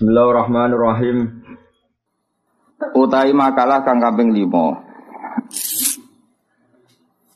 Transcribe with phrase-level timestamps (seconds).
[0.00, 1.44] Bismillahirrahmanirrahim.
[2.96, 4.48] Utai makalah kang kaping 5.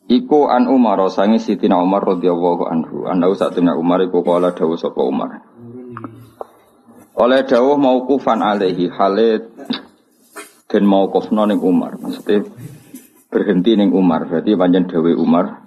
[0.09, 3.05] Iku an Umar sangi Sitina Umar radhiyallahu anhu.
[3.05, 5.45] Anda satuna Umar iku kala dawuh sapa Umar.
[7.21, 9.45] Oleh dawuh mauqufan alaihi halit
[10.65, 12.01] dan mauqufna ning Umar.
[12.01, 12.49] Maksudnya
[13.29, 14.25] berhenti ning Umar.
[14.25, 15.64] Berarti panjang dawuh Umar.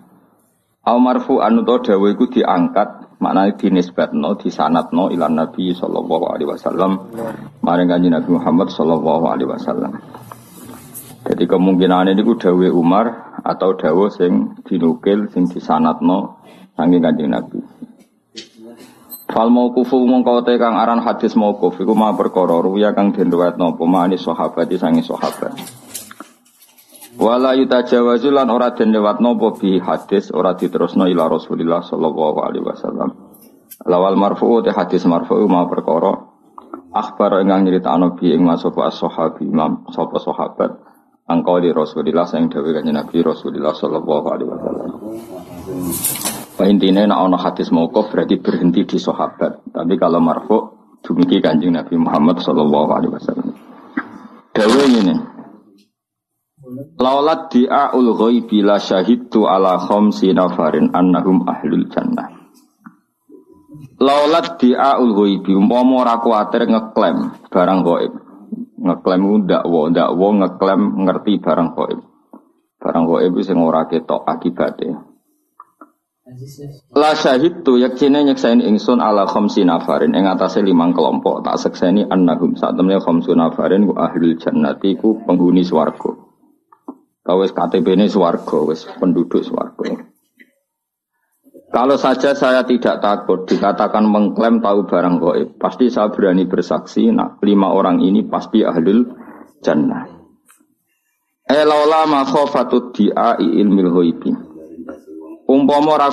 [0.87, 7.11] Au marfu anu to dawuh iku diangkat maknanya dinisbatno disanatno ilan Nabi sallallahu alaihi wasallam
[7.59, 9.99] maring kanjeng Nabi Muhammad sallallahu alaihi wasallam.
[11.27, 16.39] Jadi kemungkinan ini dawe Umar atau dawe sing dinukil sing disanatno
[16.79, 17.59] saking kanjeng Nabi.
[19.27, 23.75] Fal mauqufu mongko te kang aran hadis mauquf iku ma perkara ruya kang den riwayatno
[23.75, 25.51] apa sahabat sangi sahabat.
[27.17, 32.61] Wala yutajawazu lan ora den lewatno apa bi hadis ora diterusno ila Rasulillah sallallahu alaihi
[32.61, 33.09] wasallam.
[33.89, 36.13] Lawal marfu te hadis marfu ma perkara
[36.93, 40.77] akhbar ingkang nyritakno bi ing masapa as-sahabi imam sapa sahabat
[41.25, 44.89] angka di Rasulillah sing dawuh kanjeng Nabi Rasulillah sallallahu alaihi wasallam.
[46.57, 49.73] Wah intinya nak ono hadis mauquf berarti berhenti di sahabat.
[49.73, 50.57] Tapi kalau marfu
[51.01, 53.53] dumugi kanjeng Nabi Muhammad sallallahu alaihi wasallam.
[54.53, 55.36] Dawuh ini.
[56.99, 62.27] Laulat di'aul ghaibi la syahidtu ala khamsi nafarin annahum ahlul jannah.
[64.03, 68.13] Laulat di'aul ghaibi umpama ora kuwatir ngeklaim barang gaib.
[68.83, 71.99] Ngeklaim ku ndakwa, ndakwa ngeklaim ngerti barang gaib.
[72.83, 74.91] Barang gaib sing ora ketok akibate.
[76.91, 82.59] La syahidtu yaktine nyeksaini ingsun ala khamsi nafarin ing atase limang kelompok tak sekseni annahum
[82.59, 86.26] saat temne khamsu nafarin ku ahlul jannati ku penghuni swarga.
[87.27, 89.83] Kawis KTP ini swargo, wis penduduk swargo.
[91.67, 97.11] Kalau saja saya tidak takut dikatakan mengklaim tahu barang goib, pasti saya berani bersaksi.
[97.11, 99.11] Nah, lima orang ini pasti ahlul
[99.59, 100.07] jannah.
[101.43, 104.31] Elaula makhofatut di'a ilmil ghaibi.
[105.51, 106.07] Umpama ora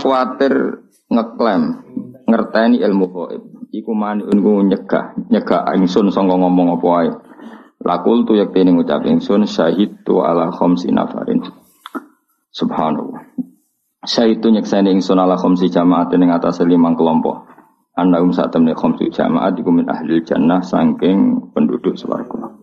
[1.15, 1.63] ngeklaim
[2.27, 3.43] ngerteni ilmu goib.
[3.75, 7.11] Iku mani ungu nyegah, nyegah ingsun sangka ngomong apa wae.
[7.85, 11.45] Lakul tu yakti ini ngucap ingsun syahid tu ala khomsi nafarin.
[12.49, 13.37] Subhanallah.
[14.09, 17.45] Syahid tu nyekseni ingsun ala khomsi jamaat yang atas limang kelompok.
[17.93, 22.57] Anda um saat temne khomsi jamaat dikumin ahli jannah sangking penduduk swarga.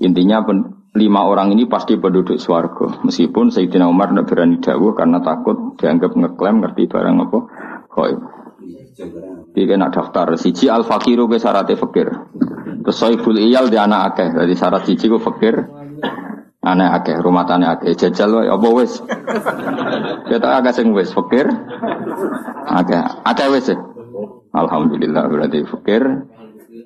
[0.00, 3.04] Intinya pen, lima orang ini pasti penduduk swarga.
[3.04, 7.38] Meskipun Sayyidina Umar tidak berani dawuh karena takut dianggap ngeklaim ngerti barang apa.
[7.92, 8.12] Koi.
[8.92, 10.36] Dia kena daftar.
[10.36, 12.08] Siji al fakiru ke syaratnya fakir.
[12.84, 14.28] Terus soibul iyal di anak akeh.
[14.36, 15.64] Jadi syarat siji ku fakir.
[16.62, 17.96] Aneh akeh, rumah tani akeh.
[17.96, 19.00] Jajal wae apa wis?
[20.28, 21.48] Kita agak sing wis fakir.
[22.68, 23.72] Akeh, akeh wis.
[23.72, 23.76] ya?
[24.52, 26.28] Alhamdulillah berarti fakir.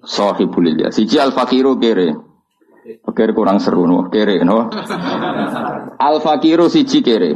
[0.06, 0.94] Sohibul iyal.
[0.94, 2.14] Siji al fakiru kere.
[3.02, 4.70] Fakir kurang seru no, kere no.
[5.98, 7.34] Al fakiru siji kere.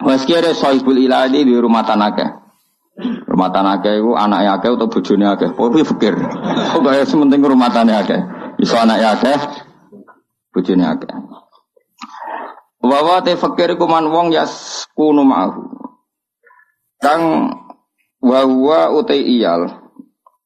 [0.00, 2.47] Wes kere sohibul iyal di rumah tanah akeh.
[2.98, 5.50] Rumah tanah akeh itu anaknya akeh atau bojone akeh.
[5.54, 6.14] Pokoknya fikir.
[6.74, 8.20] Pokoknya sementing rumah tanah akeh.
[8.58, 9.38] Iso anaknya akeh,
[10.50, 11.12] bojone akeh.
[12.82, 15.62] Wawa te fikir iku man wong yaskunu ma'ahu.
[16.98, 17.54] Kang
[18.18, 19.78] wawa utai iyal.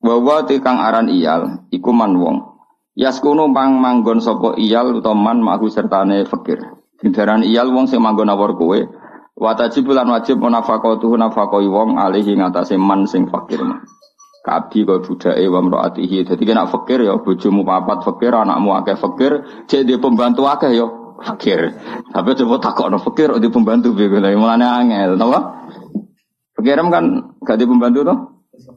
[0.05, 2.37] Wawa te kang aran iyal iku man wong.
[2.93, 6.61] Yaskunu pang manggon sapa iyal utawa man ma'ahu sertane fikir.
[7.01, 8.77] Dindaran iyal wong sing manggon awor kowe.
[9.43, 13.83] Wajib bulan wajib munafaqatuhu nafaqoi wong alihi ngatasé man sing fakir man.
[14.47, 16.23] Kabi kau budake wa mraatihi.
[16.23, 20.87] Dadi kena fakir ya bojomu papat fakir, anakmu akeh fakir, cek dia pembantu akeh ya
[21.27, 21.75] fakir.
[22.15, 25.67] Tapi coba takokno fakir di pembantu piye lha mulane angel, napa?
[26.55, 28.19] Fakiram kan gak di pembantu toh?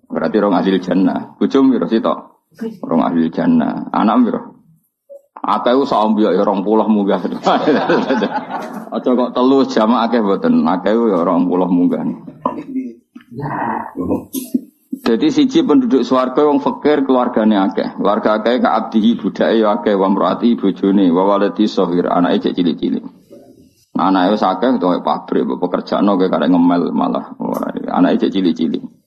[0.10, 1.38] Berarti rong ahli jannah.
[1.38, 2.18] Bojomu piro sitok?
[2.82, 3.94] Rong ahli jannah.
[3.94, 4.55] Anak piro?
[5.46, 7.22] Akeh sambi ya rong puluh munggah.
[8.96, 10.66] Aja kok telu jamaah akeh mboten.
[10.66, 12.02] Akeh ya rong puluh munggah.
[15.06, 17.94] Jadi siji penduduk swarga wong fakir keluargane akeh.
[17.94, 22.58] Keluarga akeh ka abdihi budake ya akeh wa mraati bojone wa waladi sahir anake cek
[22.58, 23.06] cilik-cilik.
[24.02, 27.38] Anake wis akeh pabrik pekerjaan oke karek ngemel malah.
[27.94, 29.05] Anake cek cilik-cilik.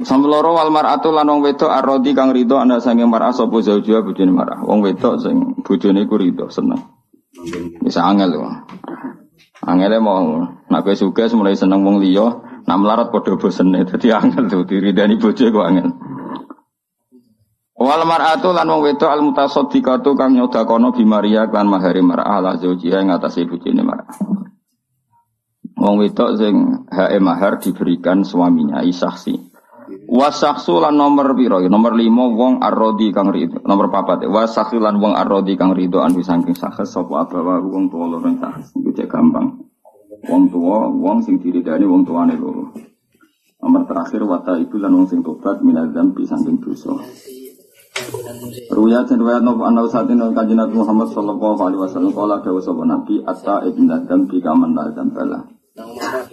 [0.00, 4.32] Samloro wal mar'atu lan wong wedok arodi kang rido ana sange mar'ah sapa zaujua bojone
[4.32, 4.64] mar'ah.
[4.64, 6.80] Wong wedok sing bojone ku rido seneng.
[7.84, 8.48] Bisa angel lho.
[9.60, 10.40] Angele mau
[10.72, 12.32] nak kowe sugih mulai seneng wong liya,
[12.64, 13.84] nak melarat padha bosene.
[13.84, 15.88] Dadi angel tuh diridani bojo kok angel.
[17.76, 22.52] Wal mar'atu lan wong wedok al mutasaddiqatu kang nyodakono bi Maria lan mahari mar'ah la
[22.56, 24.16] zaujiha ing atase bojone mar'ah.
[25.76, 29.49] Wong wedok sing hae mahar diberikan suaminya isaksi.
[30.10, 31.58] Wasaksu lan nomor piro?
[31.62, 33.58] Nomor lima wong arrodi kang rido.
[33.62, 34.26] Nomor papat.
[34.26, 38.74] Wasaksu lan wong arrodi kang rido anu saking sakes sapa abawa wong tuwa loro sakes.
[38.78, 39.66] Iku cek gampang.
[40.30, 42.70] Wong tuwa wong sing diridani wong tuane loro.
[43.60, 46.94] Nomor terakhir wata ibu lan wong sing tobat minadzam bi saking dosa.
[48.70, 52.82] Ruya dan riwayat nopo anau saat ini Nabi Muhammad sallallahu alaihi wasallam kala dawuh sapa
[52.88, 55.59] nabi atta ibn adam bi kaman la bala.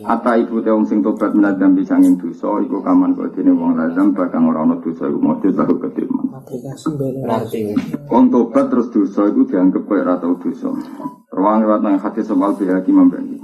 [0.02, 3.78] Ata ibu te wong sing tobat minadzam bi sanging dosa iku kaman kok dene wong
[3.78, 6.22] lazam bakang ora ana dosa iku mesti tahu keterima.
[8.10, 10.74] Wong tobat terus dosa iku dianggap koyo ora tau dosa.
[11.30, 13.38] Ruang riwayat nang hati sebal bihaki membeni.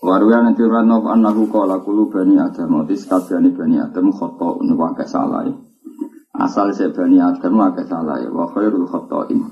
[0.00, 5.44] Waruya nanti rano anahu kala kulu bani adam, otis kabehane bani adam khoto nuwa salah.
[6.38, 9.42] Asal saya bani adam agak salah ya, wa khairul khotoin.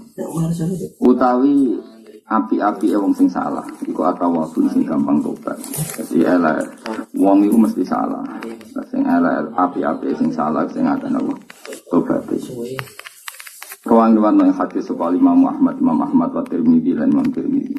[1.03, 1.75] Utawi
[2.27, 5.55] api-api wong sing salah, iku atawabun sing gampang tobat.
[5.95, 6.67] Jadi elek
[7.15, 8.27] wong iku mesti salah.
[8.91, 11.39] Sing elek api-api sing salah sing ada nopo
[11.87, 12.27] tobat.
[13.87, 17.79] Dewan yang hati sepali Imam Ahmad, Imam Ahmad wa Tirmidzi dan Imam Tirmidzi.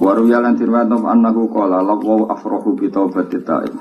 [0.00, 3.72] Waru yalan tirwatom annahu qala lawu afrahu bi taubati ta'ib.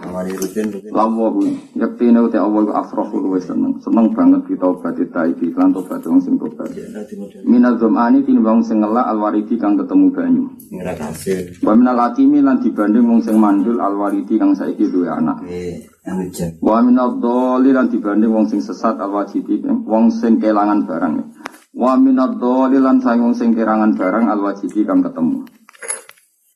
[0.94, 1.42] Lawu
[1.74, 3.82] yaktine uti awal afrahu luwes seneng.
[3.82, 6.70] Seneng banget bi taubati ta'ib lan tobat wong sing tobat.
[7.44, 10.46] Minal zamani tinimbang sing ngelak alwaridi kang ketemu banyu.
[11.66, 15.44] Wa minal hakimi lan dibanding wong sing mandul alwaridi kang saiki duwe anak.
[16.62, 21.16] Wa minal dhalil lan dibanding wong sing sesat alwajidi wong sing kelangan barang.
[21.70, 25.46] Wa minad dhalilan sayung sing kirangan barang al wajibi kang ketemu.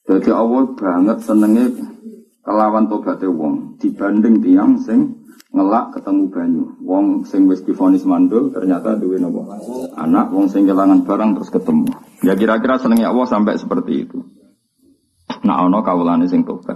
[0.04, 1.66] Jadi Allah banget senenge
[2.44, 5.24] kelawan tobaté wong dibanding tiang sing
[5.54, 6.64] ngelak ketemu banyu.
[6.82, 9.48] Wong sing wis difonis mandul ternyata duwe nopo?
[9.96, 11.88] Anak wong sing kelangan barang terus ketemu.
[12.26, 14.18] Ya kira-kira senenge Allah sampai seperti itu.
[15.46, 16.76] Nah ono kawulane sing tobat.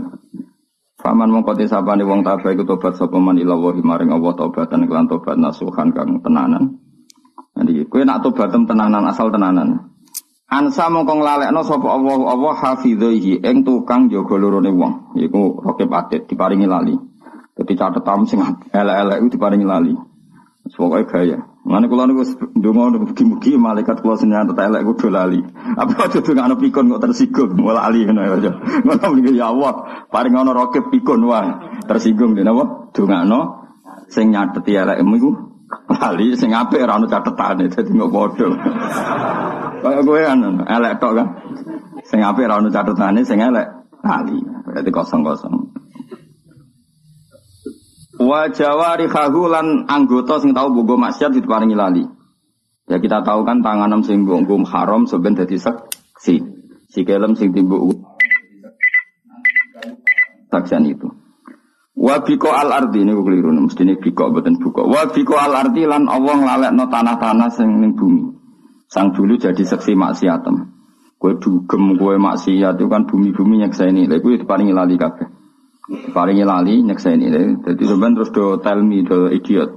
[0.98, 5.36] Faman mongko sapane wong tabah iku tobat sapa man ila maring Allah tobatan kelan tobat
[5.42, 6.87] nasuhan kang tenanan.
[7.58, 9.90] Jadi kue nak tobatem tenanan asal tenanan.
[10.48, 15.18] Ansa mongko nglalekno sapa Allah Allah hafidhihi ing tukang jaga lorone wong.
[15.18, 16.96] Iku rokib atit diparingi lali.
[17.58, 18.40] Dadi catetam sing
[18.70, 19.94] elek-elek iku diparingi lali.
[20.68, 21.40] Pokoke gaya.
[21.68, 22.24] Mana kula niku
[22.56, 25.44] ndonga mugi-mugi malaikat kula sing nyatet elek kudu lali.
[25.76, 28.52] Apa aja dongakno pikun kok tersinggung malah lali ngono ya.
[28.88, 31.82] Ngono mriki ya Allah, paring ana rokib pikun wae.
[31.88, 32.94] Tersinggung dene apa?
[32.96, 33.40] Dongakno
[34.08, 35.32] sing nyateti elekmu iku
[35.68, 38.48] Lali sing apik ora ono catetane dadi kok padha.
[39.84, 41.28] Kaya kowe kan elek tok kan.
[42.08, 43.68] Sing apik ora ono catetane sing elek
[44.04, 44.40] lali.
[44.64, 45.56] Berarti kosong-kosong.
[48.18, 49.06] Wa jawari
[49.52, 52.04] lan anggota sing tau bogo maksiat diparingi lali.
[52.88, 56.36] Ya kita tahu kan tangan sing nggo haram seben dadi seksi.
[56.88, 58.08] Si kelem sing timbuk
[60.48, 61.27] saksian itu.
[61.98, 64.86] Wa biko al ardi ini keliru mesti ini biko bukan buko.
[64.86, 68.22] Wa biko al ardi lan Allah no tanah-tanah sing ning bumi.
[68.86, 70.78] Sang dulu jadi seksi maksiatem.
[71.18, 74.06] Kue dugem kue maksiat itu kan bumi-bumi nyekseni.
[74.06, 75.26] Lha kuwi diparingi lali kabeh.
[75.90, 77.34] Diparingi lali nyekseni.
[77.66, 79.74] Dadi sampean terus do tell me do idiot.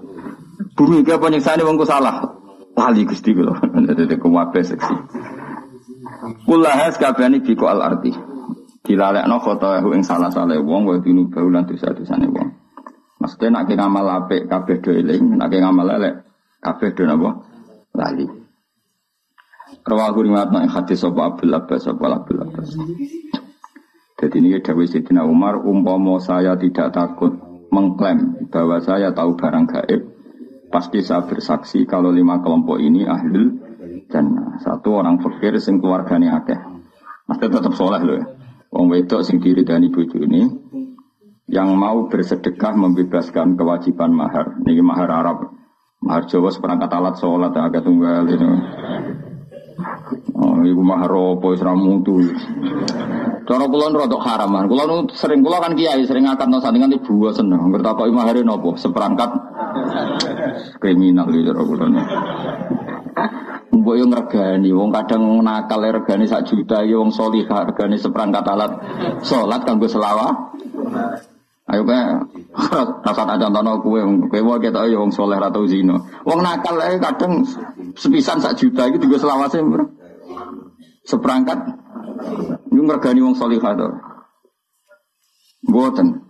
[0.77, 2.37] Bumi iki apa nyekseni wong salah.
[2.77, 3.57] Lali Gusti kula.
[3.97, 4.93] Dadi kuwabe seksi.
[6.45, 8.13] Kulahas kabehane biko al ardi
[8.91, 12.51] dilalekno khotoyahu ing salah salah wong wa dinu baulan dosa-dosane wong.
[13.23, 16.27] Maksudnya nak ngamal apik kabeh do eling, nak ngamal elek
[16.59, 17.31] kabeh do napa?
[17.95, 18.27] Lali.
[19.87, 22.75] Rawahu riwayat nang hadis sapa Abdul Abbas sapa Abdul Abbas.
[24.21, 27.33] Jadi ini Dawi Sidina Umar, umpama saya tidak takut
[27.73, 30.01] mengklaim bahwa saya tahu barang gaib,
[30.69, 33.49] pasti saya bersaksi kalau lima kelompok ini ahli
[34.13, 36.59] dan satu orang fakir sing keluarganya akeh.
[37.31, 38.27] Mesti tetap soleh loh ya.
[38.71, 40.43] Wong wedok sing diridani ini
[41.51, 44.55] yang mau bersedekah membebaskan kewajiban mahar.
[44.63, 45.39] Niki mahar Arab.
[46.01, 48.51] Mahar Jawa seperangkat alat sholat agak tunggal ini.
[50.39, 52.23] Oh, ibu mahar apa wis ra mutu.
[53.45, 54.71] Cara kula rodok haraman.
[54.71, 54.87] Kula
[55.19, 57.75] sering kula kan kiai sering akan nang sandingan ibu seneng.
[57.75, 58.79] Ngertakoki mahare napa?
[58.79, 59.31] Seperangkat
[60.79, 61.87] kriminal iki cara kula.
[63.71, 68.73] Mbok yo ngregani, wong kadang nakal regane sak juta, yo wong salihah regane seperangkat alat
[69.23, 70.35] salat kanggo selawat.
[71.71, 72.03] Ayo kae
[73.07, 75.95] rasa tak contohno kowe kowe wae ketok yo wong saleh ra tau zina.
[76.27, 77.47] Wong nakal ae kadang
[77.95, 79.63] sepisan sak juta iki digo selawase
[81.07, 81.59] seperangkat
[82.75, 83.89] yo ngregani wong salihah to.
[85.71, 86.30] Mboten.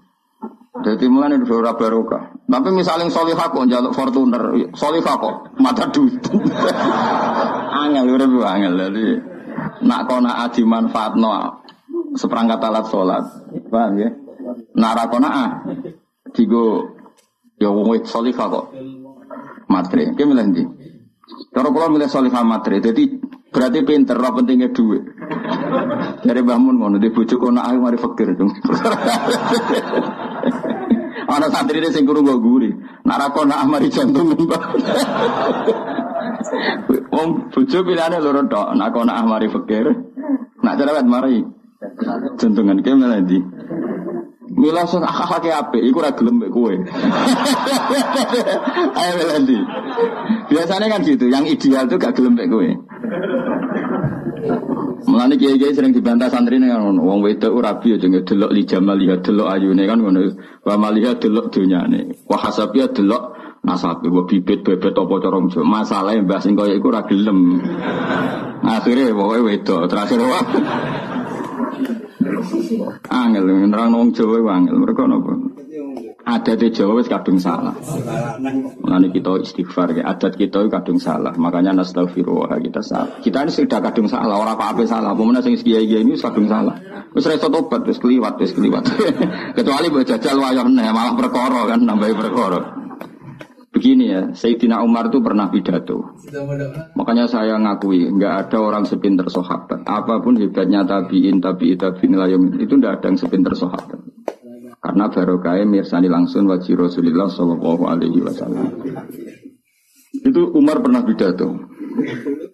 [0.81, 2.35] Jadi mulai itu ora barokah.
[2.49, 4.43] Tapi misalnya solihah kok jaluk Fortuner,
[4.75, 6.19] solihah kok mata duit.
[7.81, 9.07] angel bu angel jadi
[9.87, 11.63] nak kona adi manfaatno
[12.19, 13.25] seperangkat alat sholat,
[13.71, 14.11] paham ya?
[14.75, 15.51] Nara kona ah,
[16.35, 16.99] digo
[17.61, 18.73] Ya wong solihah kok.
[19.69, 20.17] Matre.
[20.17, 20.65] Ki milih ndi?
[21.53, 22.81] Cara kula milih solihah matre.
[22.81, 23.21] Jadi
[23.53, 25.05] berarti pinter, ora pentingnya duit.
[26.25, 28.49] Dari bangun ngono di bojo kono ae mari fakir dong.
[31.41, 32.69] Ana santri ini sing guru guri.
[33.09, 34.61] Nak ra kono mari jantung mbak.
[37.09, 38.77] Wong bojo pilihane loro tok.
[38.77, 39.89] Nak kono mari fakir.
[40.61, 41.41] Nak cerewet mari
[42.37, 43.41] jantungan ki milih ndi?
[44.53, 46.69] Mila sun akak ape, iku ora gelem mek kowe.
[49.01, 49.57] Ayo nanti.
[50.53, 52.69] Biasanya kan gitu, yang ideal tuh gak gelem mek kowe.
[55.07, 58.97] Mulane kiai-kiai sering dibantah santri nih kan wong wedok ora rabi aja ngedelok li jamal
[59.01, 60.21] lihat delok ayune kan ngono.
[60.67, 62.27] Wa maliha delok dunyane.
[62.29, 65.65] Wa hasabiya delok nasabe wa bibit bebet apa cara Jawa.
[65.65, 67.61] Masalahe mbah sing kaya iku ora gelem.
[68.61, 70.45] Akhire pokoke wedok terakhir wah.
[73.09, 74.77] Angel nerang wong Jawa angel.
[74.81, 75.33] Mereka napa?
[76.21, 77.73] Adat Jawa wis kadung salah.
[78.85, 80.05] Mulane kita istighfar ya.
[80.13, 81.33] Adat kita kadung salah.
[81.35, 83.19] Makanya nastaghfirullah kita salah.
[83.25, 84.37] Kita ini sudah kadung salah.
[84.37, 85.17] Orang apa-apa salah.
[85.17, 86.77] Pemenang sing kiai ini kadung salah.
[87.17, 88.85] Wis reso tobat wis keliwat wis keliwat.
[89.57, 92.81] Kecuali mbok jajal wayah malah perkara kan nambahi perkara.
[93.71, 96.19] Begini ya, Sayyidina Umar itu pernah pidato.
[96.99, 99.87] Makanya saya ngakui, nggak ada orang sepinter sahabat.
[99.87, 104.10] Apa pun hebatnya tabiin, tabi'i, tabi'in, itu nggak ada yang sepinter sahabat.
[104.81, 108.69] Karena barokah mirsani langsung wajib Rasulullah Shallallahu Alaihi Wasallam.
[110.25, 111.69] Itu Umar pernah pidato.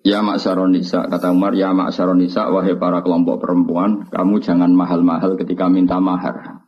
[0.03, 5.39] Ya maksaron nisa, kata Umar, ya maksaron nisa, wahai para kelompok perempuan, kamu jangan mahal-mahal
[5.39, 6.67] ketika minta mahar.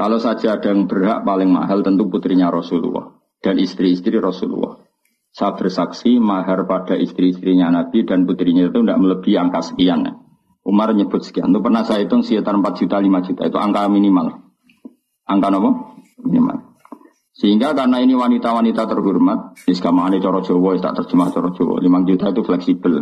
[0.00, 4.80] Kalau saja ada yang berhak paling mahal tentu putrinya Rasulullah dan istri-istri Rasulullah.
[5.30, 10.08] Saya bersaksi mahar pada istri-istrinya Nabi dan putrinya itu tidak melebihi angka sekian.
[10.64, 11.52] Umar nyebut sekian.
[11.52, 13.42] Itu pernah saya hitung sekitar 4 juta, 5 juta.
[13.46, 14.49] Itu angka minimal.
[15.30, 15.70] Angka apa?
[16.26, 16.58] Minimal.
[17.30, 21.80] Sehingga karena ini wanita-wanita terhormat, iskamane coro Jawa, tak terjemah coro Jawa.
[21.80, 22.94] 5 juta itu fleksibel.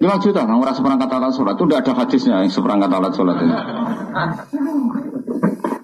[0.00, 1.54] 5 juta, nggak merasa seperangkat alat sholat.
[1.58, 3.54] Itu tidak ada hadisnya yang seperangkat alat sholat ini.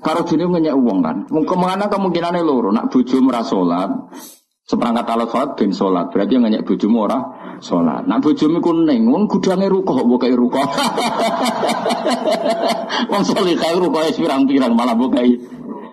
[0.00, 1.16] Karo dene ngenyek uang kan.
[1.28, 2.72] Ke mana kemungkinannya loro.
[2.72, 3.90] Nak bojo merasa sholat,
[4.70, 6.06] seperangkat alat sholat ben sholat.
[6.14, 7.18] Berarti yang ngenyek bojo ora
[7.58, 8.06] sholat.
[8.06, 10.62] Nak bojomu kuning, wong gudangnya rukoh, bukai rukoh.
[13.10, 15.34] Wong solihah rukoh pirang-pirang malah bukai.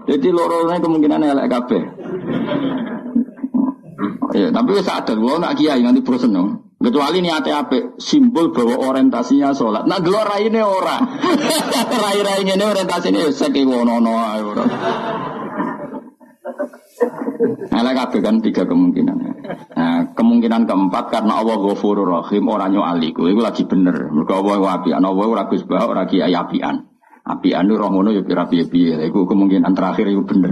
[0.08, 1.84] Jadi lorone kemungkinan elek kabeh.
[4.38, 6.68] Ya, tapi saat ada, gua nak kiai nanti bosen dong.
[6.78, 7.98] Kecuali niatnya apa?
[7.98, 9.90] Simbol bahwa orientasinya sholat.
[9.90, 11.02] Nah, gelor ini ora.
[12.06, 14.66] rai-rai ini orientasinya ya seki wonono ora.
[17.70, 19.18] Nah, kabeh kan tiga kemungkinan.
[19.78, 23.30] Nah, kemungkinan keempat karena Allah Ghafurur Rahim ora aliku.
[23.30, 24.10] Iku lagi bener.
[24.10, 25.06] Mergo Allah apian.
[25.06, 26.90] Allah ora Gus Bah ora kiai apian.
[27.28, 29.04] Apian roh ngono ya kira piye-piye.
[29.12, 30.52] Iku kemungkinan terakhir itu bener.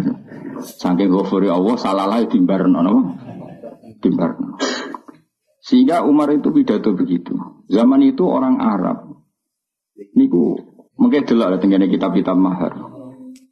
[0.61, 3.01] Saking Ghafuri Allah salah lah timbarno napa?
[4.03, 4.59] Timbarno.
[5.65, 7.33] Sehingga Umar itu pidato begitu.
[7.65, 9.17] Zaman itu orang Arab.
[10.13, 10.61] Niku
[10.99, 12.94] mungkin delok dengan kitab-kitab mahar.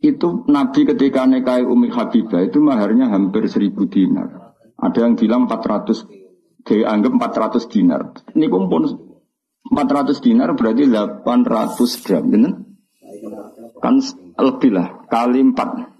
[0.04, 4.52] Itu Nabi ketika nikahi Umi Habibah itu maharnya hampir seribu dinar.
[4.76, 6.04] Ada yang bilang 400
[6.68, 7.12] dianggap
[7.56, 8.12] 400 dinar.
[8.36, 12.54] Ini pun 400 dinar berarti 800 gram, benar?
[13.80, 14.04] Kan
[14.36, 15.96] lebih lah, kali 4.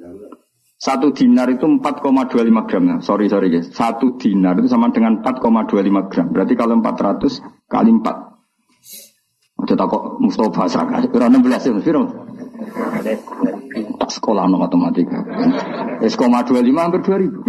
[0.84, 3.00] Satu dinar itu 4,25 gram.
[3.00, 3.72] Sorry, sorry guys.
[3.72, 6.28] Satu dinar itu sama dengan 4,25 gram.
[6.28, 7.40] Berarti kalau 400
[7.72, 9.64] kali 4.
[9.64, 11.08] Ada takut Mustafa Saka.
[11.08, 12.04] Kira 16 ya, Firo.
[14.10, 15.24] Sekolah no matematika.
[16.04, 17.44] S,25 hampir 2000.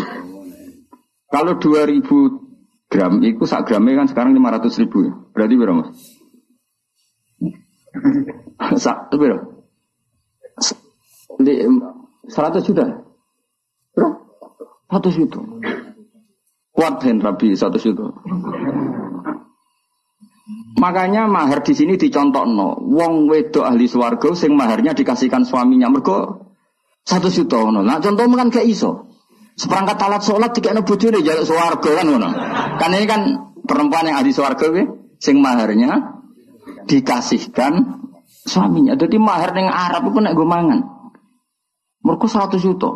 [1.31, 5.13] Kalau 2000 gram, itu sak gramnya kan sekarang 500 ribu ya.
[5.35, 5.91] Berarti berapa mas?
[8.85, 9.45] Sak, berapa?
[11.39, 12.85] 100 juta.
[14.95, 15.41] Satu situ.
[16.75, 18.07] Kuat dan Rabi satu situ.
[20.75, 22.75] Makanya mahar di sini dicontoh no.
[22.83, 26.51] Wong wedo ahli swargo sing maharnya dikasihkan suaminya mergo
[27.07, 27.81] satu situ no.
[27.87, 29.15] Nah contoh kan kayak iso.
[29.55, 32.31] Seperangkat alat sholat tiga no bujur jaluk swargo kan no.
[32.83, 33.21] Kan ini kan
[33.63, 34.67] perempuan yang ahli swargo
[35.23, 36.19] sing maharnya
[36.91, 38.03] dikasihkan
[38.45, 38.99] suaminya.
[38.99, 40.81] Jadi mahar yang Arab itu nak gue mangan.
[42.03, 42.91] Mergo satu situ.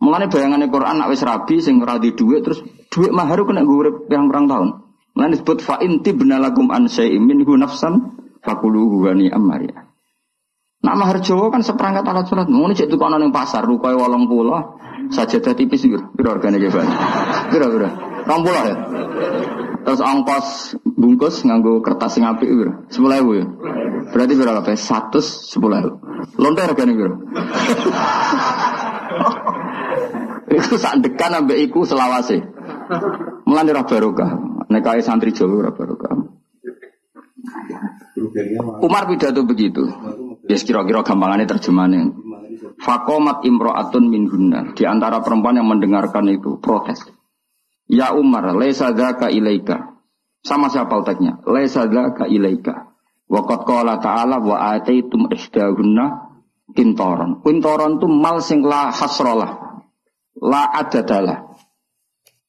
[0.00, 4.32] Mulane bayangannya Quran nak wis rabi sing radi duit terus duit mahar kena gue yang
[4.32, 4.85] perang tahun.
[5.16, 6.92] Mulane disebut fa inti benalakum an
[7.24, 9.88] minhu nafsan fakuluhu wa ni'am ya.
[10.84, 12.46] Nak mahar Jawa kan seperangkat alat sholat.
[12.52, 15.96] Ngono cek tukono ning pasar rukoe 80 sajadah tipis iki.
[15.96, 16.84] Piro hargane ge, Pak?
[17.48, 17.88] Piro piro?
[18.28, 18.76] 20 ya.
[19.86, 22.72] Terus ongkos bungkus nganggo kertas sing apik piro?
[22.92, 23.44] 10.000 ya.
[24.12, 24.76] Berarti piro kabeh?
[24.76, 26.38] 110.000.
[26.38, 27.14] Lonte hargane piro?
[30.56, 32.38] Iku sak dekan ambek iku selawase.
[33.46, 34.55] Ora barokah.
[34.66, 36.14] Nek kae santri Jawa ora barokah.
[38.82, 39.86] Umar pidato begitu.
[40.46, 42.02] Ya kira-kira gampangannya terjemahannya.
[42.80, 44.74] Fakomat imro'atun min hunna.
[44.74, 47.02] Di antara perempuan yang mendengarkan itu protes.
[47.86, 49.96] Ya Umar, laisa dzaka ilaika.
[50.42, 51.38] Sama siapa utaknya?
[51.46, 52.94] Laisa dzaka ilaika.
[53.26, 56.06] Wa qad qala ta'ala wa ataitum ihdahunna
[56.74, 57.42] kintoron.
[57.42, 59.82] Kintoron itu mal sing la hasrolah.
[60.38, 61.55] La adadalah.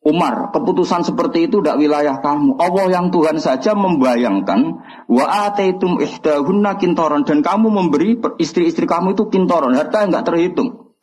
[0.07, 2.55] Umar, keputusan seperti itu tidak wilayah kamu.
[2.55, 4.79] Allah yang Tuhan saja membayangkan
[5.11, 10.95] wa ataitum ihdahunna kintoron dan kamu memberi istri-istri kamu itu kintoron, harta yang nggak terhitung.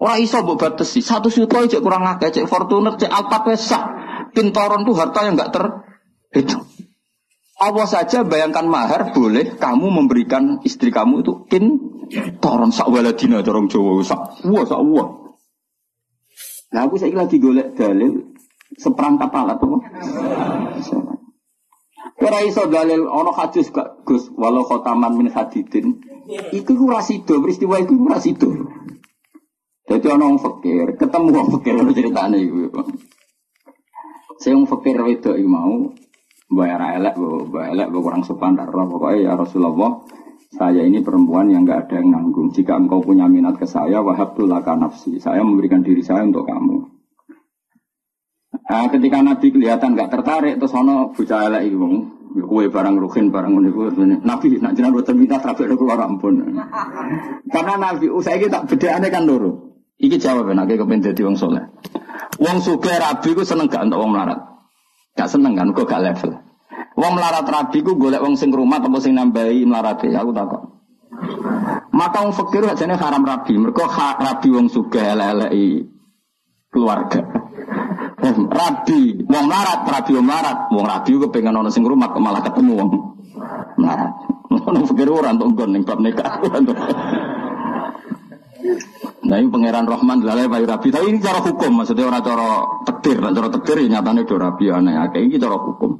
[0.00, 3.84] Wah iso mbok batesi, satu juta cek kurang akeh, cek Fortuner, cek Alphard pesah.
[4.32, 6.64] Kintoron itu harta yang nggak terhitung.
[7.56, 14.04] Allah saja bayangkan mahar boleh kamu memberikan istri kamu itu kintoron sak waladina dorong Jawa
[14.04, 15.08] sak wah sak wah.
[16.76, 18.35] Nah aku saya lagi golek dalil
[18.74, 19.78] seperangkat alat apa?
[22.16, 26.00] Kira iso dalil ono hadis gak Gus walau khotaman min hadidin.
[26.26, 28.50] Iku ku rasido, peristiwa iku ku rasido.
[29.86, 32.82] Jadi ono wong fakir, ketemu wong fakir ono ceritane iku.
[34.42, 35.94] Saya wong fakir itu mau
[36.50, 37.14] bayar elek,
[37.52, 38.86] bayar elek, kurang sopan darah.
[38.90, 40.02] Pokoknya ya Rasulullah,
[40.50, 42.50] saya ini perempuan yang nggak ada yang nanggung.
[42.50, 45.22] Jika engkau punya minat ke saya, wahab tulaka nafsi.
[45.22, 47.05] Saya memberikan diri saya untuk kamu.
[48.66, 51.94] Nah, ketika Nabi kelihatan nggak tertarik, terus ono bocah elek iki wong
[52.36, 53.80] kue barang rukin barang ngono iku
[54.26, 56.42] Nabi nak jenengan boten minta trafik keluar ampun.
[57.54, 59.78] Karena Nabi usai kita beda aneh kan loro.
[59.96, 61.62] Iki jawab nek kepen dadi wong soleh.
[62.36, 64.40] Wong sugih rabi ku seneng gak untuk wong melarat.
[65.16, 66.36] Gak seneng kan kok gak level.
[66.98, 70.62] Wong melarat rabi ku golek wong sing rumah atau sing nambahi melarat ya aku takut.
[71.96, 73.56] Maka wong fakir ajane haram rabi.
[73.56, 75.88] Mergo rabi wong sugih elek-eleki
[76.68, 77.45] keluarga.
[78.32, 82.72] Rabi, wong melarat, rabi wong melarat, wong rabi juga pengen ono sing rumah malah ketemu
[82.74, 82.90] wong
[83.76, 84.12] melarat.
[84.66, 86.32] Ono pikir ora untuk nggon ning bab nikah.
[89.26, 93.18] Nah ini pangeran Rahman lalai bayi rabi, tapi ini cara hukum, maksudnya orang cara tekdir,
[93.18, 95.98] cara tekdir ya nyatanya do rabi aneh, kayak ini cara hukum.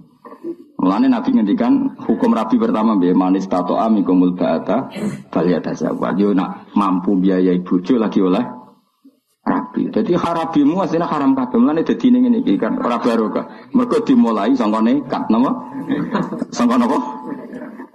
[0.86, 4.86] Mulane Nabi ngendikan hukum rabi pertama biaya manis tato amikumul ba'ata
[5.34, 6.14] baliyata zawat.
[6.14, 8.44] Yo nak mampu biayai bojo lagi oleh
[9.46, 9.88] rabi.
[9.94, 11.56] Jadi harabimu aslinya haram kabeh.
[11.62, 13.70] Mulane dadi ning ngene iki kan ora barokah.
[13.72, 15.50] Mergo dimulai sangka nekat napa?
[16.50, 16.98] Sangka napa?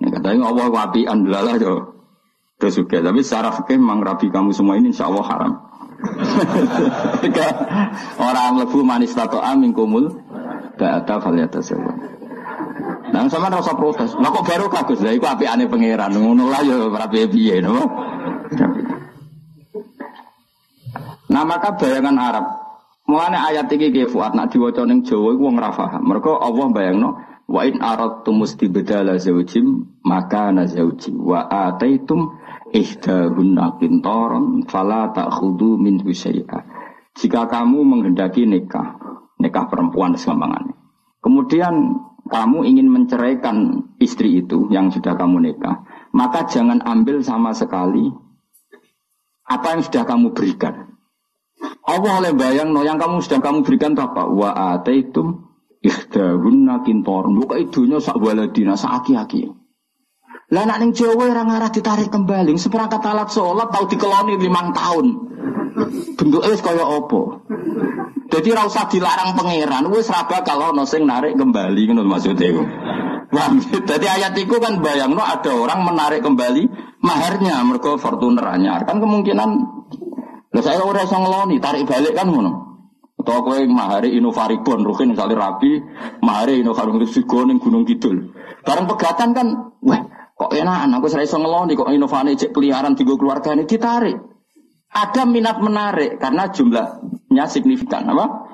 [0.02, 1.76] Katanya Allah wabi andlalah yo.
[2.58, 5.54] Terus juga, tapi secara fikih memang rabi kamu semua ini insya Allah haram.
[8.30, 10.14] Orang lebu manis tato amin kumul,
[10.78, 11.90] ba'ata faliyata sewa.
[13.12, 14.14] Nah, sama rasa protes.
[14.14, 16.14] Lah kok baru kagus lah, itu api aneh pangeran.
[16.14, 17.82] Ngono lah ya rapi piye, no?
[21.32, 22.46] Nah maka bayangan Arab.
[23.08, 26.04] Mulane ayat iki ge fuat nak diwaca ning Jawa iku wong ra paham.
[26.04, 27.10] Mergo Allah bayangno
[27.48, 32.36] wa in aradtum mustibdala zawjim maka na zawji wa ataitum
[32.72, 36.60] ihdahunna qintaran fala ta'khudhu min syai'a.
[37.16, 38.96] Jika kamu menghendaki nikah,
[39.40, 40.76] nikah perempuan segampangannya.
[41.20, 42.00] Kemudian
[42.32, 45.84] kamu ingin menceraikan istri itu yang sudah kamu nikah,
[46.16, 48.08] maka jangan ambil sama sekali
[49.44, 50.91] apa yang sudah kamu berikan.
[51.62, 54.26] Allah oleh bayang no yang kamu sedang kamu berikan apa?
[54.30, 55.50] Wa ataitum
[55.82, 57.38] ikhdahunna kintorun.
[57.38, 59.50] Buka idunya sak waladina sak aki-aki.
[60.52, 62.60] Lah nak ning Jawa ora ngarah ditarik kembali.
[62.60, 65.06] Seperangkat alat sholat tau dikeloni limang tahun.
[66.20, 67.22] Bentuknya kaya apa?
[68.32, 72.64] Jadi ora dilarang pangeran, wis ra bakal ono sing narik kembali ngono maksudnya iku.
[73.88, 76.68] Jadi ayat itu kan bayang no ada orang menarik kembali
[77.00, 78.84] maharnya mergo Fortuner anyar.
[78.84, 79.50] Kan kemungkinan
[80.52, 82.52] lah saya ora iso ngeloni, tarik balik kan ngono.
[83.22, 85.80] Atau kowe mahari Inovaribon, rukin misalnya rapi,
[86.26, 88.36] mahari Inovaribon itu ning Gunung Kidul.
[88.66, 89.48] Barang pegatan kan,
[89.80, 90.02] wah
[90.36, 94.18] kok enak, aku saya iso ngeloni, kok Inovane cek peliharaan tiga keluarga ini ditarik.
[94.92, 98.52] Ada minat menarik karena jumlahnya signifikan, apa?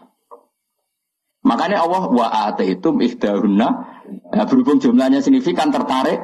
[1.47, 2.27] Makanya Allah wa
[2.61, 3.67] itu ihdahunna
[4.35, 6.21] ya, berhubung jumlahnya signifikan tertarik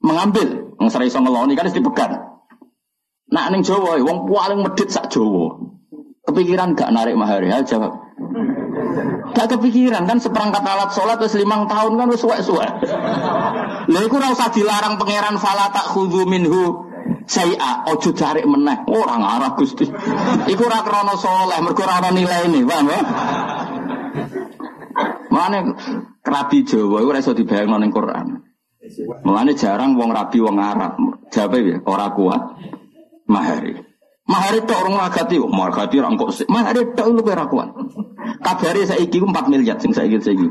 [0.00, 2.33] mengambil yang serai ngeloni kan dipegang.
[3.32, 5.56] Nak ning Jawa, wong paling medit sak Jawa.
[6.24, 7.92] Kepikiran gak narik mahar ya jawab.
[9.36, 12.64] Gak kepikiran kan seperangkat alat sholat terus limang tahun kan suwe suwe.
[13.84, 16.88] Lha iku ora usah dilarang pangeran fala tak khudhu minhu
[17.28, 19.84] saya ojo cari meneh orang arah Gusti.
[20.48, 23.00] Iku ora krana saleh, mergo ora ana nilaine, paham ya?
[25.28, 25.58] Mane
[26.24, 28.26] rabi Jawa iku ora iso dibayangno ning Quran.
[29.60, 30.96] Jarang wong rabi wong Arab.
[31.28, 32.42] Jawabe ya ora kuat
[33.28, 33.94] mahari.
[34.24, 37.68] Mahar itu orang lagati, mahar itu orang kok mahar itu lu kira kuat.
[38.40, 40.48] Kabari saya iki 4 miliar, sing saya saya iki.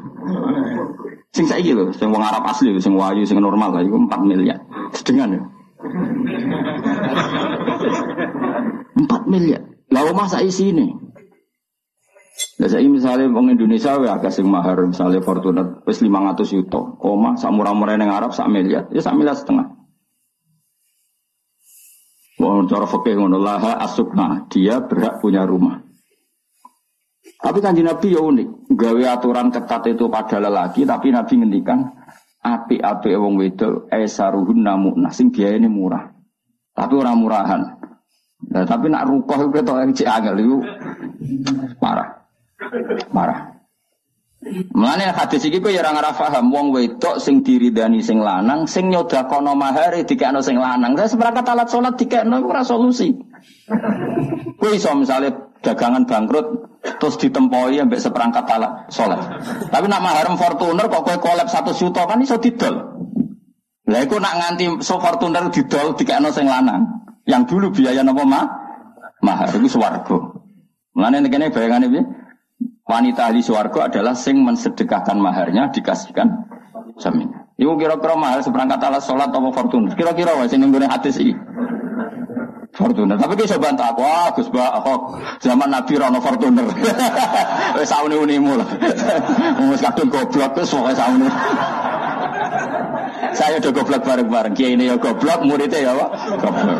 [1.33, 4.61] Sing saya loh, sing wong Arab asli, sing wayu, sing normal lah, itu 4 miliar.
[4.93, 5.41] Sedengan ya.
[8.93, 9.61] 4 miliar.
[9.89, 10.93] Lalu masa isi ini?
[12.61, 17.33] Nah, saya misalnya orang Indonesia ya agak sing mahar misalnya Fortuner wis 500 juta, koma
[17.37, 19.82] sak murah-murah yang Arab sak miliar, ya sak miliar setengah.
[22.43, 25.79] Wong cara fikih ngono laha asukna, dia berhak punya rumah.
[27.39, 31.87] Tapi kan Nabi ya unik, gawe aturan ketat itu pada lelaki, tapi Nabi ngendikan
[32.43, 36.11] api-api wong wedok esaruhun namu nasing ini murah.
[36.75, 37.61] Tapi orang murahan.
[38.43, 40.57] Nah, tapi nak rukoh itu ketok yang cek angel itu
[41.79, 42.27] parah.
[43.15, 43.52] Marah.
[44.75, 48.91] Mulane hadis iki kowe ya ora ngarah paham wong wedok sing diridani sing lanang sing
[48.91, 50.99] nyodakono mahare dikekno sing lanang.
[50.99, 53.15] Saya seperangkat alat salat dikekno ora solusi.
[54.59, 56.47] Kowe iso misale dagangan bangkrut
[56.99, 59.23] terus ditempoi ambek seperangkat alat salat.
[59.71, 62.75] Tapi nak mahar Fortuner kok kowe kolab 1 juta kan iso didol.
[63.87, 66.83] Lah iku nak nganti so Fortuner didol dikekno sing lanang.
[67.23, 68.45] Yang dulu biaya napa mah?
[69.23, 70.19] Mahar iku swarga.
[70.93, 72.03] Mulane kene bayangane piye?
[72.83, 76.27] Wanita ahli suarga adalah sing mensedekahkan maharnya dikasihkan
[76.99, 77.31] jamin.
[77.53, 79.93] Ibu kira-kira mahal seperangkat alat sholat atau fortuna.
[79.93, 81.37] Kira-kira wah sing nunggu hadis ini.
[82.73, 83.21] Fortuner.
[83.21, 86.65] Tapi kita bantah aku, ah Gus Ahok zaman Nabi Rono Fortuner.
[87.77, 88.65] Wes sauni unimu lah.
[89.61, 91.29] Mus kadung goblok terus pokoke sauni.
[93.37, 94.53] Saya udah goblok bareng-bareng.
[94.57, 96.09] Kiai ini ya goblok, muridnya ya Pak.
[96.41, 96.77] Goblok.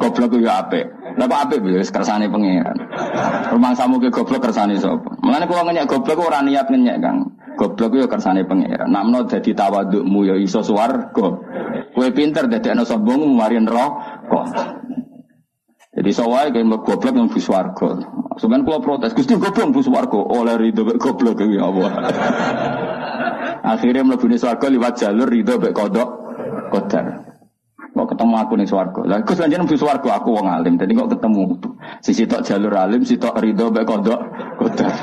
[0.00, 0.88] Goblok itu ya apik.
[1.16, 2.76] Kok apik wis kersane pangeran.
[3.48, 5.16] Rumah samu ke goblok kersane sapa?
[5.24, 7.18] Mulane kula ngenyek goblok ora niat ngenyek, Kang.
[7.56, 8.92] Goblok yo kersane pangeran.
[8.92, 11.26] Namno dadi tawadukmu ya iso swarga.
[11.96, 14.84] Kowe pinter dadekno sombong mari neraka.
[15.96, 17.88] Jadi sawai kayak goblok yang bus warga.
[18.36, 20.20] Sebenarnya kalau protes, Gusti goblok bus warga.
[20.20, 21.90] Oleh ridho bek goblok ya Allah.
[23.64, 26.08] Akhirnya mlebu warga lewat jalur ridho bek kodok
[26.70, 27.25] kodar.
[28.16, 29.00] Ketemu aku nih swargo.
[29.04, 30.80] Lah Gus lanjut nembus swargo aku wong alim.
[30.80, 31.42] Jadi kok ketemu
[32.00, 34.20] sisi tok jalur alim, sisi tok ridho bae kodok
[34.56, 34.94] kodar.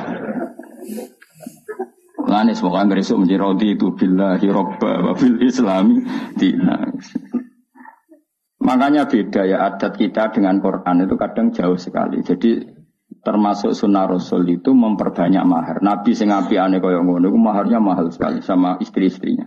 [2.26, 6.02] Lani semoga nggak esok menjadi rodi itu billahi robba wa bil islami
[6.34, 6.90] dina.
[8.64, 12.26] Makanya beda ya adat kita dengan Quran itu kadang jauh sekali.
[12.26, 12.66] Jadi
[13.22, 15.86] termasuk sunnah Rasul itu memperbanyak mahar.
[15.86, 19.46] Nabi sing api aneh kaya ngono maharnya mahal sekali sama istri-istrinya.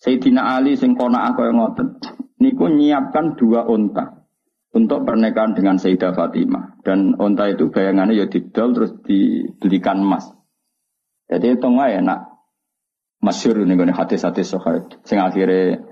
[0.00, 2.00] Sayyidina Ali sing kona kaya ngoten
[2.40, 4.26] niku nyiapkan dua onta
[4.72, 6.82] untuk pernikahan dengan Sayyidah Fatimah.
[6.82, 10.32] Dan onta itu bayangannya ya didol terus dibelikan emas.
[11.30, 12.20] Jadi itu nggak enak.
[13.20, 14.88] Masyur ini gue hati-hati sohar.
[15.04, 15.84] Sing akhirnya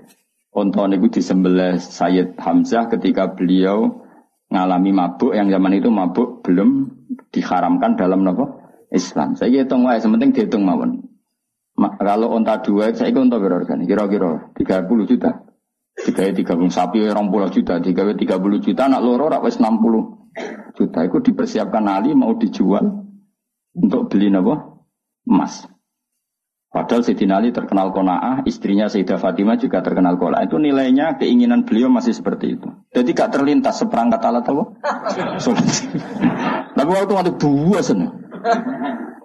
[0.49, 4.01] onta niku disembelih Sayyid Hamzah ketika beliau
[4.49, 6.89] ngalami mabuk yang zaman itu mabuk belum
[7.29, 9.37] diharamkan dalam nopo Islam.
[9.37, 11.05] Saya hitung wae, sementing dihitung mawon.
[11.79, 15.48] Kalau onta dua, saya itu onta berapa Kira-kira 30 juta.
[15.99, 19.83] Tiga tiga puluh sapi orang puluh juta, tiga tiga puluh juta, anak loro rakyat enam
[19.83, 20.03] puluh
[20.79, 21.03] juta.
[21.03, 23.03] Itu dipersiapkan Ali mau dijual
[23.75, 24.79] untuk beli apa?
[25.27, 25.67] Emas.
[26.69, 30.45] Padahal Sayyidina Ali terkenal kona'ah, istrinya Sayyidah Fatimah juga terkenal kona'ah.
[30.45, 32.69] Itu nilainya, keinginan beliau masih seperti itu.
[32.93, 34.63] Jadi gak terlintas seperangkat alat apa?
[36.77, 37.89] Tapi waktu waktu buas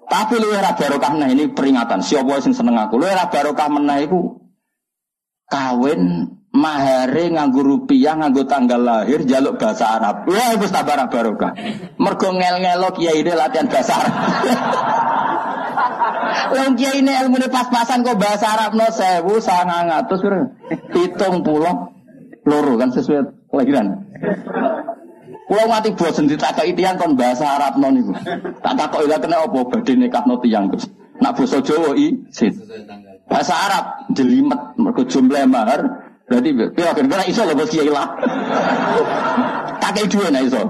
[0.04, 2.00] Tapi lu era barokah nah ini peringatan.
[2.00, 2.96] Siapa yang seneng aku?
[2.96, 4.40] Lu era barokah menah itu
[5.52, 10.22] kawin mahare nganggo rupiah nganggo tanggal lahir jaluk bahasa Arab.
[10.30, 11.50] Wah itu tabarah barokah.
[11.98, 14.14] Mergo ngel-ngelo kiai ini latihan bahasa Arab.
[16.54, 20.22] Wong kiai ini ilmu pas-pasan kok bahasa Arab no sewu sangang atus
[20.94, 21.90] hitung pulau
[22.46, 24.06] loro kan sesuai kelahiran.
[25.44, 28.14] Pulau mati bosen ditakok tiang kon bahasa Arab non itu.
[28.62, 30.86] Tak takok ilah kena apa badhe no tiang terus.
[31.18, 32.10] Nak basa Jawa i
[33.24, 38.08] Bahasa Arab jelimet mergo jumlah mahar Berarti pira kira iso lho kiai lah.
[39.80, 40.62] Kakek dua nah iso.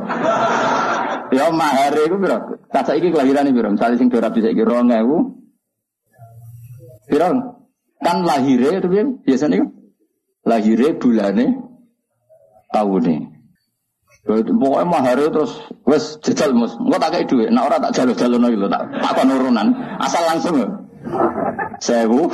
[1.30, 2.38] Ya mahar iku pira?
[2.74, 3.70] Tak saiki kelahirane pira?
[3.70, 4.90] Misale sing ora bisa iki 2000.
[7.06, 7.28] Pira?
[8.02, 9.04] Kan lahire itu piye?
[9.22, 9.68] Biasane kan
[10.42, 11.46] lahire bulane
[12.74, 13.30] tahune.
[14.24, 15.52] Pokoknya mahar terus
[15.84, 16.74] wes jajal mus.
[16.80, 17.52] Engko tak kei dhuwit.
[17.52, 19.68] Nek ora tak jalo-jalono iki lho, tak takon urunan.
[20.00, 20.56] Asal langsung.
[21.78, 22.32] Sewu.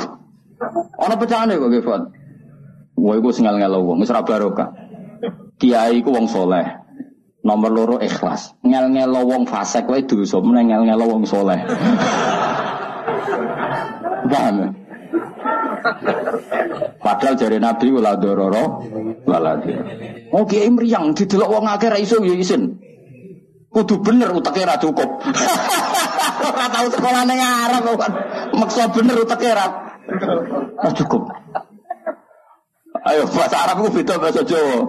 [0.97, 2.20] Ana pecahane kok Gefat.
[3.01, 4.69] Wah, iku sing ngel-ngelo wong, wis barokah.
[5.57, 6.77] Kiai ku wong soleh.
[7.41, 8.53] Nomor loro ikhlas.
[8.61, 11.57] Ngel-ngelo wong fasik wae dosa, meneng ngel-ngelo wong soleh.
[14.31, 14.69] Paham ya?
[17.01, 18.85] Padahal jari Nabi wala dororo
[19.25, 19.57] wala
[20.31, 22.77] Oh kiai meriang didelok wong akeh ra iso ya isin.
[23.71, 25.09] Kudu bener uteke ra cukup.
[26.47, 28.11] Ora tau sekolah ning Arab kok.
[28.55, 29.65] Maksa bener uteke ra
[30.95, 31.33] cukup.
[33.01, 34.85] Ayo bahasa Arab ku beda bahasa Jawa.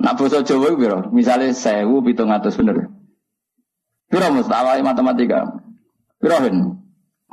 [0.00, 0.72] Nak bahasa Jawa?
[1.12, 2.88] Misalnya sewu pitung atus bener.
[4.08, 5.44] Piro mustawa matematika?
[6.16, 6.56] Piro hen?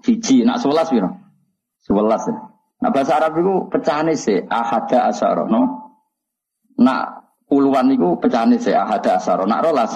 [0.04, 1.16] Cici, nak sebelas piro?
[1.80, 2.36] Sebelas ya.
[2.84, 5.96] Nah bahasa Arab itu pecahannya sih ahada asaro, no?
[6.76, 9.48] Nak puluhan itu pecahannya sih ahada asaro.
[9.48, 9.96] Nak rolas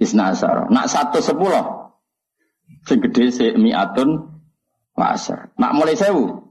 [0.00, 0.72] isna asaro.
[0.72, 1.92] Nak satu sepuluh,
[2.88, 4.40] sing gede sih miatun
[4.96, 5.52] masar.
[5.60, 6.49] Nak mulai sewu,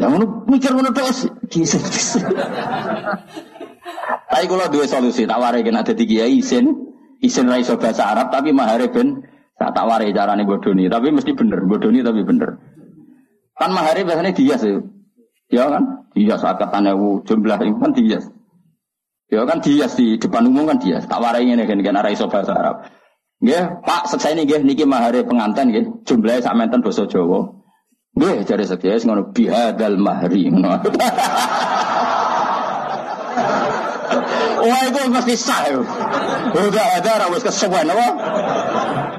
[0.00, 1.28] Ya ngono mikir ngono terus.
[4.30, 6.72] Tapi kalau dua solusi, tak warai kena jadi kiai isin,
[7.20, 9.28] isin rai bahasa Arab, tapi mahare ben
[9.60, 12.56] tak tak warai carane bodoni, tapi mesti bener, bodoni tapi bener.
[13.60, 14.80] Kan mahari biasanya dia sih.
[15.52, 16.08] Ya kan?
[16.16, 18.24] Dia akatan ewu jumlah kan dia.
[19.28, 21.04] Ya kan dia di depan umum kan dia.
[21.04, 22.88] Tak warai ini kan kan arah iso bahasa Arab.
[23.44, 27.59] Nggih, Pak, seksa ini nggih niki mahari pengantin nggih, jumlahnya sak menten basa Jawa.
[28.10, 30.50] Nggih, jare seksa ngono bihadal mahri.
[34.60, 35.64] Wah itu mesti sah.
[36.52, 38.08] Udah ada rawes kesuwen apa?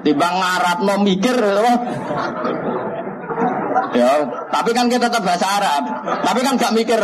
[0.05, 1.73] Timbang ngarap no mikir apa?
[3.91, 4.11] Ya,
[4.53, 5.83] tapi kan kita tetap bahasa Arab.
[6.21, 7.01] Tapi kan gak mikir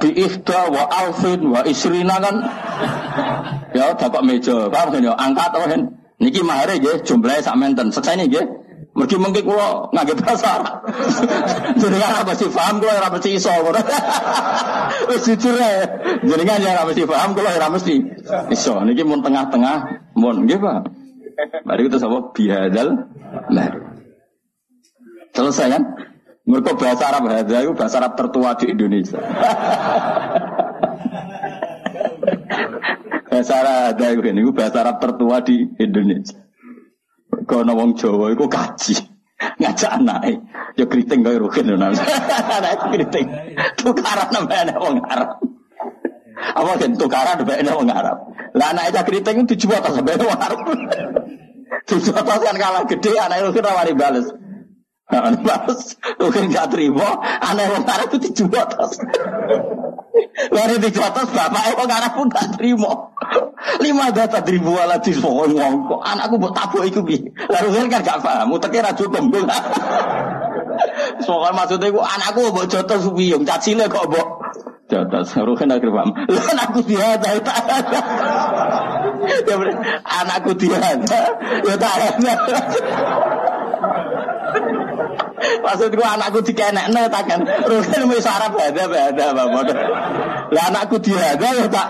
[0.00, 2.36] di ifda wa alfin wa isrina kan
[3.76, 5.80] ya dapat meja paham kan ya angkat apa kan
[6.18, 8.42] niki mahare nggih jumlahnya sak menten seksane nggih
[9.00, 9.16] Mungkin
[9.96, 10.84] nggak bahasa Arab.
[11.80, 13.48] Jadi kan apa sih paham kulo ora mesti iso.
[15.08, 15.88] Wis jujur ya.
[16.20, 17.94] Jadi ya ora mesti paham kulo ora mesti
[18.52, 18.76] iso.
[18.84, 19.76] Niki mun tengah-tengah
[20.20, 20.80] mun nggih Pak.
[21.64, 23.08] Mari kita sama bihadal
[23.48, 23.72] nah.
[25.32, 25.82] Selesai kan?
[26.44, 29.22] Mereka bahasa Arab hadza itu bahasa Arab tertua di Indonesia.
[33.30, 36.49] bahasa Arab itu bahasa Arab tertua di Indonesia.
[37.50, 38.94] Kono wong Jawa iku kaji.
[39.58, 40.38] Ngajak anake.
[40.78, 41.74] Ya kriting kaya rugen lho.
[41.82, 43.26] Anak kriting.
[43.74, 45.42] Tukaran nambah wong Arab.
[46.54, 48.16] Apa kan tukaran nambah wong Arab.
[48.54, 50.60] Lah anak aja kriting itu tujuh atas sampai wong Arab.
[51.90, 54.30] Tujuh atas kan kalah gede anak itu wari bales.
[55.10, 58.94] Nah, balas, mungkin gak terima, aneh wong Arab itu dijual atas.
[60.54, 63.10] Lari dijual atas, bapak wong Arab pun gak terima.
[63.80, 67.20] Lima data ribu ala di kok anakku buat tabu itu bi.
[67.48, 69.04] Lalu kan gak paham, utaknya raju.
[71.20, 74.28] Soalnya maksudnya aku anakku buat jotos subiyung, cacile kok buat
[74.88, 75.36] jotos.
[75.46, 76.10] Ruhen akhir paham.
[76.28, 77.40] Anakku dia ada, ya
[80.08, 80.80] anakku dia
[81.68, 82.16] ya tak.
[85.40, 87.40] Maksudku anakku dikenekne tak kan.
[87.64, 89.72] Rugen wis Arab ada ada bapak.
[90.52, 91.88] Lah anakku diada ya tak.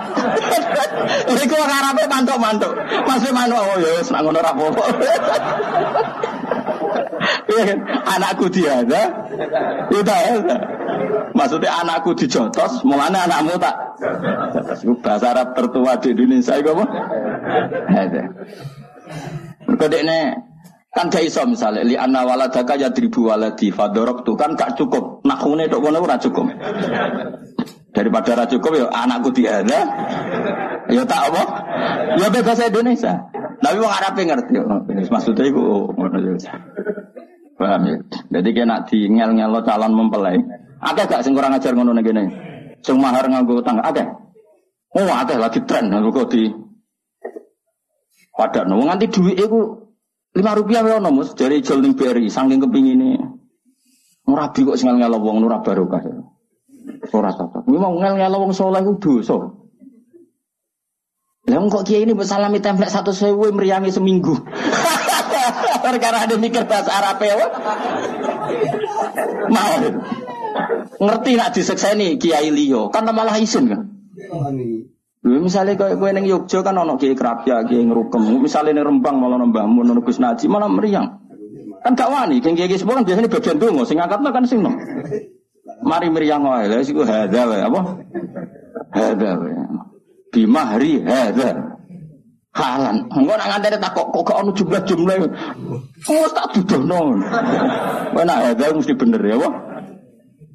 [1.44, 2.72] Iku wong Arabe mantuk-mantuk.
[3.06, 4.84] Masih mantuk oh ya wis nak ngono ra apa-apa.
[7.50, 7.78] Iya kan?
[8.16, 9.02] Anakku diada.
[9.90, 10.56] Ya tak ada.
[11.34, 13.74] Maksudnya anakku dijotos, mulanya anakmu tak.
[15.02, 16.84] Bahasa Arab tertua di Indonesia itu apa?
[17.90, 18.22] Ada.
[19.66, 19.86] Mereka
[20.90, 25.22] Kan gak iso misalnya li anna waladaka ya dribu waladi fadorok tuh kan gak cukup.
[25.22, 26.50] Nakune tok kono ora cukup.
[27.94, 29.86] Daripada ora cukup ya anakku diada.
[30.90, 31.42] Ya tak apa?
[32.18, 33.14] Ya bebas Indonesia.
[33.62, 34.54] Tapi wong Arab ngerti.
[35.06, 36.58] Maksudnya iku ngono ya.
[37.54, 37.96] Paham ya?
[38.34, 40.42] Jadi kena di ngel-ngelo calon mempelai.
[40.82, 42.24] Ada gak sing kurang ajar ngono ngene?
[42.82, 44.04] Sing mahar nganggo tangga ada?
[44.90, 46.50] Oh, ada lagi tren kok di
[48.34, 49.79] Padahal nganti duit itu
[50.30, 53.18] Lima rupiah ya nomus dari jual ning BRI saking kepingine.
[54.30, 56.06] Murabi kok singal ngelo wong nurah barokah.
[57.10, 57.66] Ora cocok.
[57.66, 59.36] Kuwi mau ngel ngelo wong saleh ku dosa.
[61.50, 64.38] Lah kok kiai ini bersalami template satu sewu meriangi seminggu.
[65.82, 67.34] Karena ada mikir bahasa Arab ya.
[69.50, 69.74] Mau.
[71.00, 73.80] Ngerti nak disekseni kiai liyo, kan malah isin kan.
[75.20, 78.40] Lha misalnya kayak gue neng Yogyo kan ono kiai kerapia, kiai ngerukem.
[78.40, 81.20] Misalnya neng Rembang malah nembah mun neng Gus Naji malah meriang.
[81.84, 84.64] Kan gak wani, kiai kiai sepuh kan biasanya bagian dongo, sing angkat kan sing.
[85.80, 87.80] Mari meriang wae, lha siku hadza wae apa?
[88.96, 89.52] Hadza wae.
[90.32, 91.76] Bimahri hadza.
[92.50, 93.06] Halan.
[93.14, 95.16] Engko nak ngandene tak kok kok ono jumlah-jumlah.
[96.10, 97.16] Oh tak dudono.
[98.12, 99.50] Kowe nak hadza mesti bener ya, apa?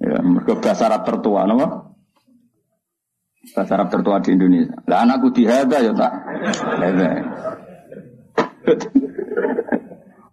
[0.04, 1.95] Ya, mergo bahasa Arab tertua napa?
[3.54, 4.74] Bahasa Arab tertua di Indonesia.
[4.90, 6.14] Lah anakku dihada ya tak.
[6.82, 7.12] Hada.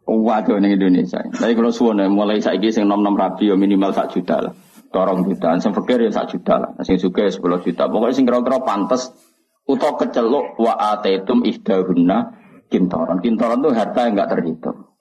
[0.09, 1.21] Waduh ning Indonesia.
[1.21, 4.55] Tapi kalau suwon mulai saiki sing nom-nom rabi ya minimal sak juta lah.
[4.93, 6.71] Torong jutaan, sing fakir ya sak juta lah.
[6.85, 7.83] Sing ya 10 juta.
[7.89, 9.09] Pokoknya sing kira-kira pantes
[9.65, 12.37] utawa keceluk wa ataitum ihdahunna
[12.69, 13.25] kintoron.
[13.25, 14.93] Kintoron itu harta yang enggak terhitung.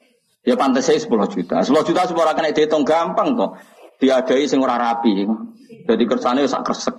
[0.48, 1.60] Ya pantas saya 10 juta.
[1.60, 3.52] 10 juta semua orang kena dihitung gampang kok.
[4.00, 5.28] Diadai sing ora rapi.
[5.86, 6.96] Jadi kersane sak kresek.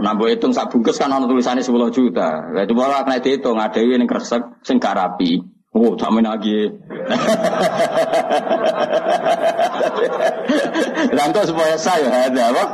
[0.00, 2.50] Nah, hitung sak bungkus kan ono tulisannya 10 juta.
[2.50, 5.38] Jadi malah kena dihitung ada yang kresek sing gak rapi.
[5.70, 6.66] Oh, main lagi.
[11.14, 12.64] Lantas supaya saya ada apa?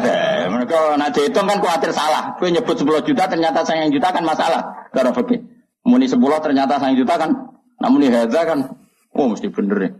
[0.00, 0.48] Ada.
[0.48, 2.32] Mereka nanti dihitung kan khawatir salah.
[2.40, 4.88] Gue nyebut 10 juta ternyata sayang juta kan masalah.
[4.96, 5.44] Karena fakir.
[5.84, 7.52] Muni 10 ternyata sayang juta kan.
[7.84, 8.64] Namun ini hadza kan.
[9.12, 9.90] Oh mesti bener ya.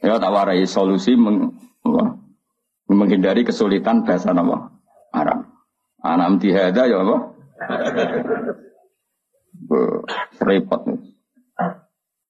[0.00, 1.52] Ya tak warai solusi meng,
[2.90, 4.74] menghindari kesulitan bahasa nama
[5.14, 5.46] Arab.
[6.00, 7.16] Anam dihada ya apa?
[10.40, 11.00] repot nih.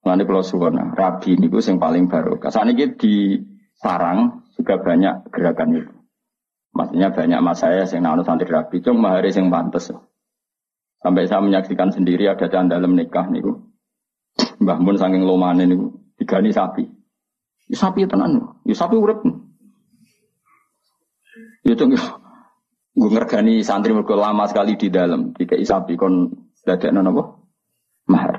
[0.01, 2.41] Nanti kalau suwana, rabi ini yang paling baru.
[2.41, 3.37] Saat ini di
[3.79, 5.93] sarang juga banyak gerakan itu.
[6.71, 9.93] Maksudnya banyak mas saya yang nanu santri rabi, cuma hari yang pantas.
[11.01, 13.45] Sampai saya menyaksikan sendiri ada dalam nikah nih.
[14.61, 16.85] Mbah Mun saking lomane niku digani sapi.
[17.69, 18.61] Ya, sapi tenan.
[18.69, 19.25] Ya sapi urip.
[19.25, 19.50] Ya
[21.65, 21.85] itu
[22.91, 25.33] gue ngergani santri mergo lama sekali di dalam.
[25.37, 26.29] Tiga sapi kon
[26.65, 27.23] dadekno apa?
[28.11, 28.35] Mahar.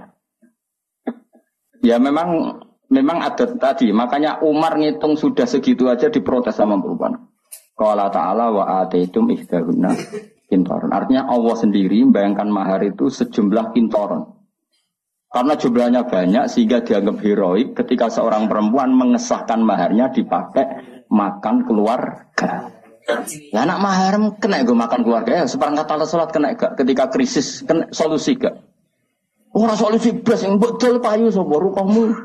[1.82, 7.18] Ya memang memang ada tadi, makanya Umar ngitung sudah segitu aja diprotes sama perempuan.
[7.74, 9.90] Kalau ta'ala wa ataitum ihdahunna
[10.52, 10.92] kintoron.
[10.92, 14.38] Artinya Allah sendiri membayangkan mahar itu sejumlah kintoron.
[15.32, 22.81] Karena jumlahnya banyak sehingga dianggap heroik ketika seorang perempuan mengesahkan maharnya dipakai makan keluarga.
[23.52, 27.64] Ya anak mahar kena gue makan keluarga ya seperangkat alat sholat kena gak ketika krisis
[27.64, 28.64] kena solusi gak
[29.52, 32.16] Orang solusi blas yang betul payu sobo rukomu.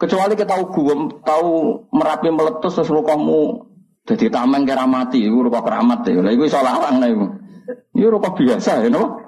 [0.00, 1.50] Kecuali kita tahu gue tahu
[1.92, 6.20] merapi meletus terus rukomu jadi tameng kira mati itu rupa keramat ya.
[6.20, 7.26] Lah iku iso larang lah iku.
[7.96, 9.24] Itu rupa biasa ya no.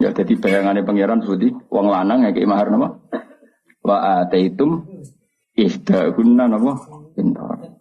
[0.00, 2.96] Ya jadi bayangannya pangeran Sudi wong lanang ya mahar nama
[3.84, 4.84] Wa ataitum
[5.56, 6.72] ihdahunna nama
[7.16, 7.79] Pintar.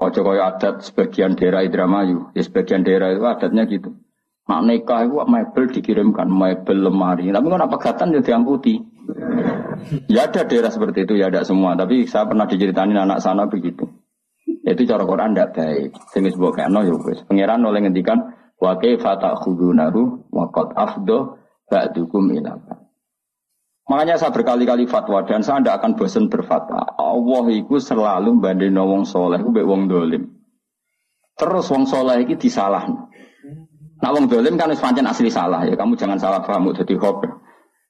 [0.00, 4.00] Ojo kaya adat sebagian daerah Indramayu, ya sebagian daerah itu adatnya gitu.
[4.48, 7.28] Mak nikah itu mebel dikirimkan, mebel lemari.
[7.28, 8.80] Tapi kan apa gatan ya diamputi.
[10.08, 11.76] Ya ada daerah seperti itu, ya ada semua.
[11.76, 13.84] Tapi saya pernah diceritain anak sana begitu.
[14.64, 15.92] Itu cara Quran tidak baik.
[16.16, 17.20] Sing sebuah kena ya wis.
[17.28, 21.36] Pangeran oleh ngendikan wa kaifa ta'khudunahu wa qad afdo
[21.68, 22.32] ba'dukum
[23.90, 26.94] Makanya saya berkali-kali fatwa dan saya tidak akan bosan berfatwa.
[26.94, 30.30] Allah itu selalu banding wong soleh, itu wong dolim.
[31.34, 32.86] Terus wong soleh itu disalah.
[34.00, 35.74] Nak wong dolim kan pancen asli salah ya.
[35.74, 37.28] Kamu jangan salah paham jadi hobi.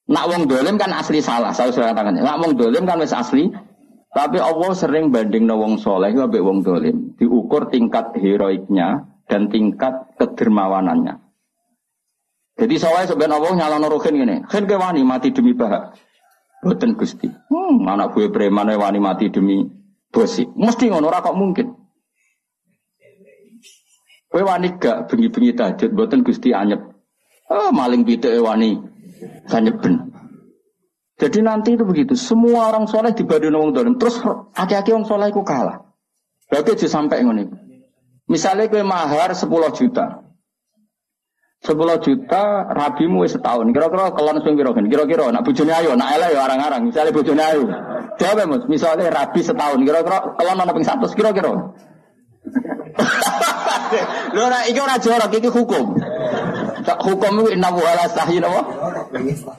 [0.08, 1.52] Nak wong dolim kan asli salah.
[1.52, 2.16] Saya sudah katakan.
[2.18, 3.52] Nak wong dolim kan wis asli.
[4.10, 7.14] Tapi Allah sering banding wong soleh itu wong dolim.
[7.14, 11.29] Diukur tingkat heroiknya dan tingkat kedermawanannya.
[12.60, 15.96] Jadi soalnya sebenarnya Allah nyala norokin gini, kan ke wani mati demi bahak.
[16.60, 17.24] Boten gusti.
[17.24, 19.64] Hmm, anak gue preman wani mati demi
[20.12, 20.44] bosi.
[20.44, 21.72] Mesti ngono ora kok mungkin.
[24.28, 26.84] Gue wani gak bengi-bengi tajud, boten gusti anyep.
[27.48, 28.76] Oh, maling bidek wani
[29.48, 30.12] ben.
[31.20, 32.12] Jadi nanti itu begitu.
[32.16, 33.94] Semua orang soleh dibanding orang dolim.
[33.96, 34.20] Terus
[34.52, 35.96] aki-aki orang soleh itu kalah.
[36.48, 37.50] Berarti aja sampai ngono.
[38.30, 40.29] Misalnya gue mahar 10 juta.
[41.60, 43.68] Sepuluh juta rabimu setahun.
[43.76, 46.88] Kira-kira kelon sing piro Kira-kira nak bojone ayo, nak elek ya arang-arang.
[46.88, 47.68] Misale bojone ayo.
[48.16, 49.84] Jawab Mas, misalnya rabi setahun.
[49.84, 51.52] Kira-kira kelon ana ping 100 kira-kira.
[54.34, 56.00] Lho ora iki ora jorok iki hukum.
[56.80, 58.64] Hukum itu inna wa ala sahih napa?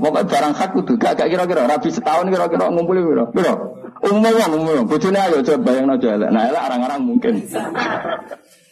[0.02, 3.30] Pokoke barang hak kudu gak kira-kira rabi setahun kira-kira ngumpuli piro?
[3.30, 3.54] Piro?
[4.02, 4.90] Umum wong umum.
[4.90, 6.34] Bojone ayo coba bayangno aja elek.
[6.34, 7.46] Nah elek arang-arang mungkin.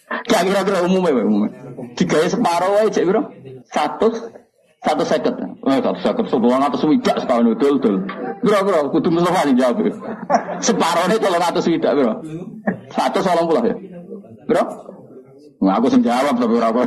[0.10, 1.52] Gak kira-kira umumnya, umumnya.
[1.94, 3.22] Tiga separuh aja, bro.
[3.70, 4.10] Satu,
[4.82, 5.38] satu seket.
[5.62, 7.96] Oh, satu seket, sebuah atas widak setahun itu, betul.
[8.42, 9.86] Bro, bro, kudu Mustafa nih jawab.
[10.66, 12.14] Separuh ini kalau atas widak, bro.
[12.90, 13.76] Satu solong puluh ya.
[14.50, 14.64] Bro?
[15.60, 16.70] Nggak aku jawab tapi bro.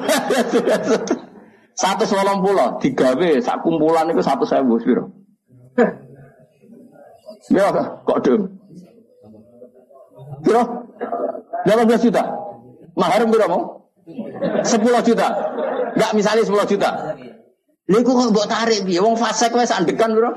[1.83, 5.09] Satu solong puluh, tiga B, sak kumpulan itu satu saya bos, bro.
[7.51, 7.73] Ya,
[8.05, 8.61] kok dong?
[10.43, 10.63] Bro,
[11.65, 12.42] 18 juta.
[12.97, 13.63] Mahar berapa mau?
[14.05, 15.29] 10 juta.
[15.97, 16.91] Enggak misalnya 10 juta.
[17.91, 19.03] Niku kok mbok tarik piye?
[19.03, 20.31] Wong fasik wis andekan, Bro.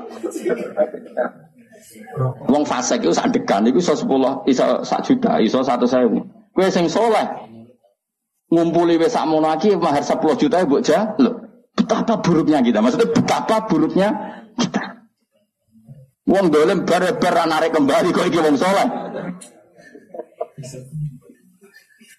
[2.50, 6.52] Wong fasik iku sandekan iku iso 10 iso 1 juta, iso 100.000.
[6.56, 7.26] Kowe sing saleh
[8.50, 11.14] ngumpuli wis sakmono iki mahar 10 juta mbok ja.
[11.16, 11.30] Lho,
[11.76, 12.78] betapa buruknya kita.
[12.82, 14.08] Maksudnya betapa buruknya
[14.58, 15.06] kita.
[16.26, 18.88] Wong dolem bare-bare narik kembali kok iki wong soleh.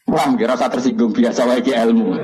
[0.07, 2.15] Wah, kira rasa tersinggung biasa wae ilmu.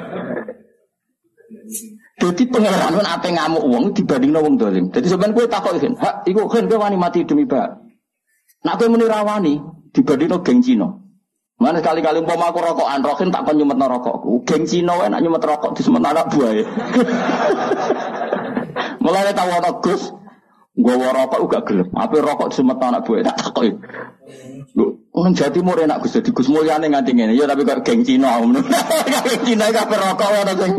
[2.23, 4.87] Jadi pengeran kan apa ngamuk uang dibanding wong dolim.
[4.95, 7.83] Jadi sebenarnya gue takut kan, hak, iku kan gue wani mati demi bak.
[8.63, 9.59] Nak gue muni rawani
[9.91, 11.03] dibanding geng Cino.
[11.59, 14.47] Mana sekali-kali umpama aku rokokan, rokin tak kon nyumet rokokku.
[14.47, 16.55] Geng Cino nak nyumet rokok di semen anak buah.
[19.03, 20.15] Mulai tahu ana Gus,
[20.73, 21.87] gue rokok juga gelem.
[21.93, 23.77] Apa rokok semen anak buah tak takut.
[24.73, 27.37] Lu nang Jawa Timur enak Gus jadi Gus Mulyane nganti ngene.
[27.37, 28.41] Ya tapi kok geng Cina.
[29.29, 30.73] Geng Cina kabeh rokok ana sing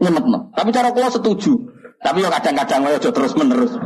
[0.00, 0.38] nyemetno.
[0.56, 1.52] Tapi cara kula setuju.
[2.00, 3.76] Tapi yo kadang-kadang aja terus menerus.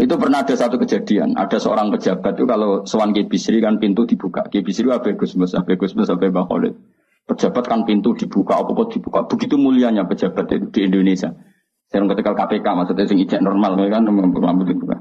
[0.00, 1.36] itu pernah ada satu kejadian.
[1.36, 4.48] Ada seorang pejabat itu kalau sewan Ki Bisri kan pintu dibuka.
[4.48, 6.74] Ki Bisri Abe Gusmus, Abe Gusmus, Abe Mbah Khalid.
[7.28, 9.28] Pejabat kan pintu dibuka, apa dibuka.
[9.28, 11.36] Begitu mulianya pejabat itu di Indonesia.
[11.92, 14.96] Saya ketika KPK maksudnya sing ijek normal kan rambut dibuka.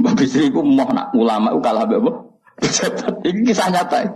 [0.00, 2.12] Mbak Bisri itu mau nak ulama itu kalah apa?
[2.56, 3.14] Pejabat.
[3.20, 4.08] Ini kisah nyata.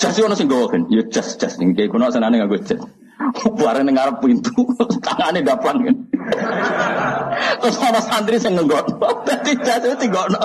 [0.00, 0.88] Jas ono sing gawa kan.
[0.88, 2.80] Ya jas jas ning kayak kuno senane nganggo jas.
[3.60, 4.64] Bareng ning ngarep pintu,
[5.04, 5.96] tangane dapan kan.
[7.60, 8.84] Terus ana santri sing nggon.
[9.28, 10.40] Dadi jas itu tinggono.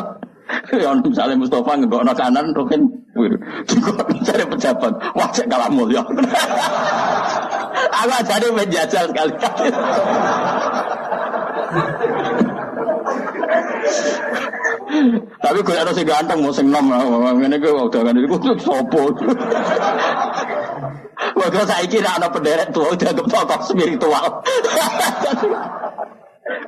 [0.75, 3.00] Ya misalnya Mustafa nggono kanan rokin
[3.67, 4.93] tinggono cari pejabat.
[5.35, 6.01] Cek kalah mulia.
[7.91, 9.69] Aku ajane menjajal sekali-kali.
[15.41, 16.87] Tapi gue si ganteng mau sing nom,
[17.39, 19.11] ini gue udah kan itu sopo.
[21.31, 24.25] Waktu saya kira anak penderet tua udah ke tokoh spiritual.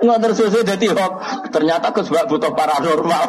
[0.04, 1.14] Nggak tersusu jadi hok.
[1.52, 3.26] Ternyata gue sebab butuh paranormal.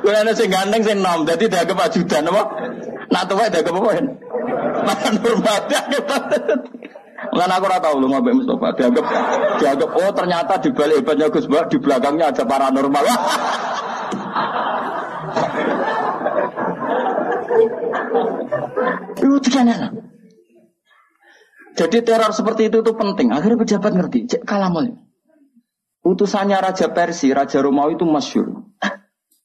[0.00, 2.42] Gue ada si ganteng sing nom, jadi dia ke pajudan apa?
[3.10, 3.90] Nah tua dia ke apa?
[4.80, 6.00] Paranormal dia ke
[7.30, 9.04] Lan aku ora tahu lu ngombe Mustafa dianggap
[9.60, 13.04] dianggap oh ternyata di balik hebatnya Gus Bah di belakangnya ada paranormal.
[19.20, 19.68] Itu kan
[21.76, 23.32] Jadi teror seperti itu tuh penting.
[23.32, 24.28] Akhirnya pejabat ngerti.
[24.28, 25.00] Cek kalamul.
[26.04, 28.68] Utusannya Raja Persia, Raja Romawi itu masyur.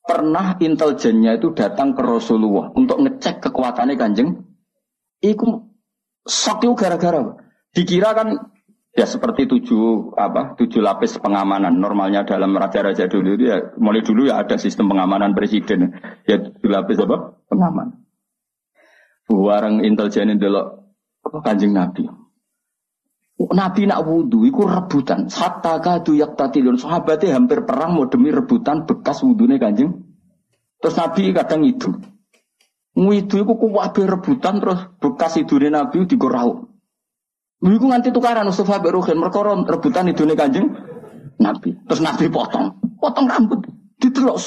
[0.05, 4.45] Pernah intelijennya itu datang ke Rasulullah untuk ngecek kekuatannya kanjeng.
[5.17, 5.65] Iku
[6.21, 7.41] sok itu gara-gara.
[7.73, 8.53] Dikira kan
[8.93, 11.81] ya seperti tujuh apa tujuh lapis pengamanan.
[11.81, 15.97] Normalnya dalam raja-raja dulu itu ya mulai dulu ya ada sistem pengamanan presiden.
[16.29, 17.41] Ya tujuh lapis apa?
[17.49, 18.05] Pengaman.
[19.25, 20.85] Warang intelijen delok
[21.41, 22.05] kanjeng nabi
[23.35, 25.27] Nabi nak wudhu, iku rebutan.
[25.27, 26.79] Hatta kadu yak tatilun.
[26.79, 29.91] Sahabatnya hampir perang mau demi rebutan bekas wudhunya kanjeng.
[30.79, 31.91] Terus Nabi kadang itu.
[32.95, 36.63] Ngidu iku kuwabe rebutan terus bekas idune Nabi digorau.
[37.59, 40.71] Iku nganti tukaran Mustafa Beruhin mereka rebutan itu nih kanjeng
[41.35, 41.75] Nabi.
[41.91, 43.67] Terus Nabi potong, potong rambut,
[43.99, 44.39] ditelok.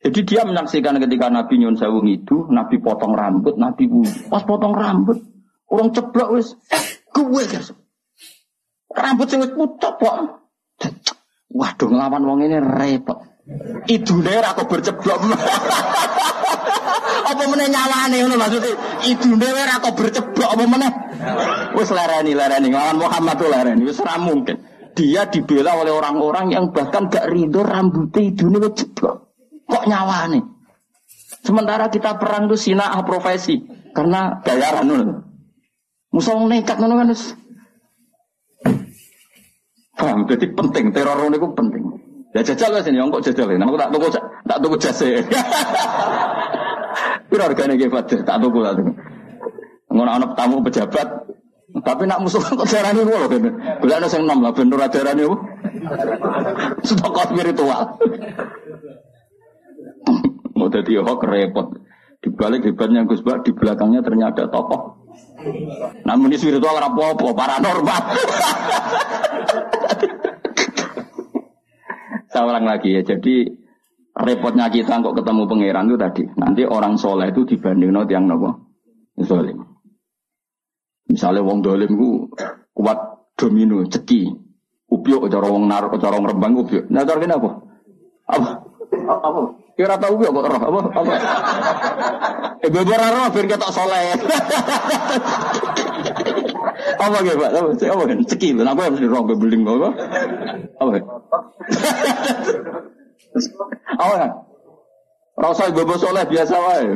[0.00, 3.88] Jadi dia menyaksikan ketika Nabi nyun sewu itu, Nabi potong rambut, Nabi
[4.28, 5.20] pas potong rambut,
[5.68, 6.56] orang ceblok wis,
[7.12, 7.72] gue guys.
[8.94, 10.16] Rambut sing wis pucuk kok.
[11.54, 13.18] Waduh ngelawan wong ini repot.
[13.90, 15.18] Idune ra kok berceblok.
[17.24, 18.72] apa meneh nyawane ngono maksudnya
[19.08, 20.92] idune ora kok berceblok apa meneh.
[21.74, 24.60] Wis lereni lereni nglawan Muhammad lereni wis ora mungkin.
[24.94, 29.34] Dia dibela oleh orang-orang yang bahkan gak ridho rambutnya idune wis ceblok.
[29.66, 30.40] Kok nyawane?
[31.44, 33.60] Sementara kita perang tuh sinah profesi
[33.92, 35.14] karena bayaran ngono.
[36.14, 37.10] Musuh nekat ngono kan
[39.94, 40.26] Paham?
[40.26, 41.84] Jadi penting teror itu penting.
[42.34, 43.62] Ya jajal lah sini, kok jajal ini.
[43.62, 44.08] Aku tak tunggu
[44.42, 45.10] tak tunggu jase.
[47.30, 48.26] Piro hargane ge Fatir?
[48.26, 48.92] Tak tuku tak tuku.
[49.94, 51.06] Ngono ana tamu pejabat,
[51.86, 53.50] tapi nak musuh kok jarane ngono kene.
[53.78, 55.36] Golekno sing nom lah ben ora darane apa?
[56.86, 57.94] Stok spiritual.
[60.58, 61.66] Mau jadi hok repot.
[62.22, 65.03] Di balik hebatnya Gus Bak, di belakangnya ternyata ada tokoh.
[66.06, 68.02] Namun di spiritual apa-apa, paranormal.
[72.34, 73.46] Saya ulang lagi ya, jadi
[74.14, 76.24] repotnya kita kok ketemu pangeran itu tadi.
[76.34, 78.74] Nanti orang soleh itu dibanding no yang nopo
[79.22, 79.62] solim.
[81.06, 82.26] Misalnya wong dolim ku
[82.74, 82.98] kuat
[83.38, 84.34] domino ceki,
[84.90, 86.90] upiok cara wong naruh cara wong rembang upiok.
[86.90, 87.50] Nah cara apa?
[88.24, 88.50] Apa?
[89.02, 89.40] Apa?
[89.74, 90.80] Kira tahu upiok kok roh apa?
[90.94, 91.12] Apa?
[92.62, 94.14] Eh beber roh biar kita soleh.
[97.04, 97.50] apa gitu pak?
[97.50, 97.68] Apa?
[97.74, 98.02] Apa?
[98.22, 99.90] Ceki, kenapa harus di roh bebeling apa?
[100.78, 100.90] Apa?
[103.98, 104.30] Apa kan?
[105.34, 106.86] Rasa ibu soleh biasa wae.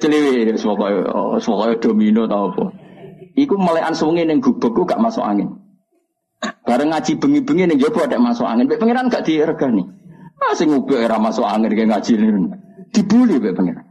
[0.00, 2.64] Celiwi semoga oh, semoga domino tau apa.
[3.36, 5.60] Iku melekan sungai neng gubuk gak masuk angin.
[6.64, 8.68] Bareng ngaji bengi-bengi ning jopo ada masuk angin.
[8.68, 9.99] Pak pangeran gak diregani.
[10.40, 12.12] Ah sing ngubek era masuk angin kayak ngaji.
[12.90, 13.86] Dibully Pak pangeran.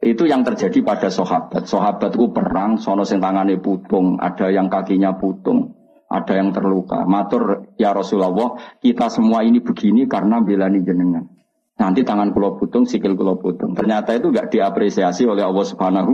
[0.00, 1.68] Itu yang terjadi pada sahabat.
[1.68, 5.76] Sahabat itu perang, sono sing tangane putung, ada yang kakinya putung,
[6.08, 7.04] ada yang terluka.
[7.04, 11.28] Matur ya Rasulullah, kita semua ini begini karena belani jenengan.
[11.76, 13.76] Nanti tangan kulo putung, sikil kulo putung.
[13.76, 16.12] Ternyata itu gak diapresiasi oleh Allah Subhanahu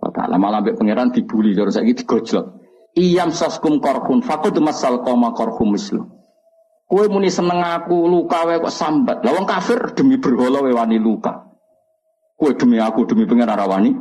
[0.00, 0.36] wa taala.
[0.36, 2.60] Malah pangeran dibully, terus saya digojlok.
[2.92, 6.04] Iyam saskum korhun, fakud masal koma korhum mislu.
[6.92, 9.24] Kue muni seneng aku luka wae kok sambat.
[9.24, 11.48] Lawang kafir demi berhala wae wani luka.
[12.36, 13.96] Kue demi aku demi pengen arawani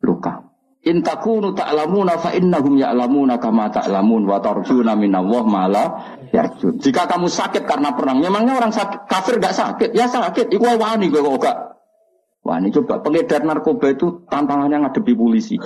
[0.00, 0.48] luka.
[0.88, 5.84] In takunu ta'lamuna fa innahum ya'lamuna kama ta'lamun wa tarjuna minallah mala
[6.32, 6.80] yarjun.
[6.80, 9.92] Jika kamu sakit karena perang, memangnya orang sakit, kafir gak sakit?
[9.92, 11.56] Ya sakit, iku wani gue kok gak.
[12.40, 15.60] Wani coba pengedar narkoba itu tantangannya ngadepi polisi.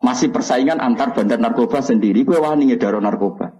[0.00, 3.57] Masih persaingan antar bandar narkoba sendiri, gue wani ngedaro narkoba.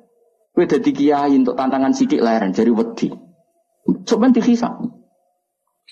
[0.58, 3.14] Gue jadi kiai untuk tantangan sidik lahiran jadi wedi.
[4.02, 4.74] Coba dihisap.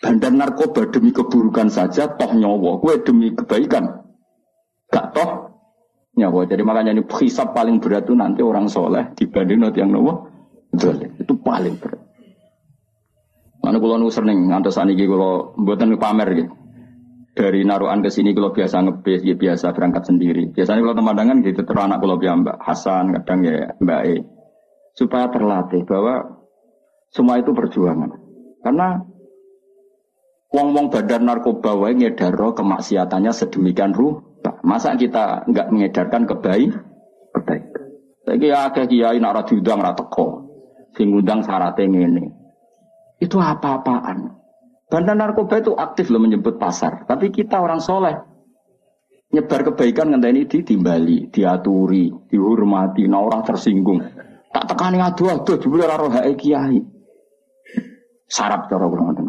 [0.02, 2.82] Bandar narkoba demi keburukan saja, toh nyawa.
[2.82, 4.02] Gue demi kebaikan,
[4.90, 5.54] gak toh
[6.18, 6.50] nyawa.
[6.50, 10.34] Jadi makanya ini hisap paling berat itu nanti orang soleh dibanding nanti yang nawa.
[10.74, 12.02] Itu paling berat.
[13.62, 16.52] Mana kalau nu sering ngantos aniki kalau buatan pamer gitu
[17.38, 20.50] dari naruhan ke sini kalau biasa ngebis, ya biasa berangkat sendiri.
[20.50, 24.16] Biasanya kalau teman-teman gitu terus anak kalau Mbak Hasan, kadang ya Mbak E.
[24.96, 26.40] Supaya terlatih bahwa
[27.12, 28.16] semua itu perjuangan.
[28.64, 28.96] Karena
[30.50, 34.56] wong-wong badan narkoba wae ngedaro kemaksiatannya sedemikian rupa.
[34.64, 36.72] Masa kita nggak mengedarkan kebaik
[37.36, 37.64] kebaik.
[38.26, 40.48] Lagi ya ada kiai nak diundang ra teko.
[40.96, 42.24] Syaratnya ini.
[43.20, 44.32] Itu apa-apaan.
[44.88, 47.04] Bandar narkoba itu aktif loh menyebut pasar.
[47.04, 48.16] Tapi kita orang soleh.
[49.34, 54.00] Nyebar kebaikan nggak ini ditimbali, diaturi, dihormati, nah orang tersinggung.
[54.56, 56.80] Tak tekani adu adu, jebul ora roh kiai.
[58.24, 59.28] Sarap cara kula ngoten.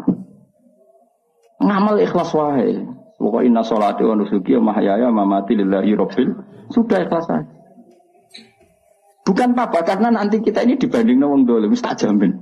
[1.60, 2.80] Ngamal ikhlas wae.
[3.20, 6.32] Pokok inna sholati wa nusuki wa mahyaya mamati lillahi rabbil.
[6.72, 7.44] Sudah ikhlas saja.
[9.28, 12.32] Bukan apa karena nanti kita ini dibanding wong dolim, tak jamin.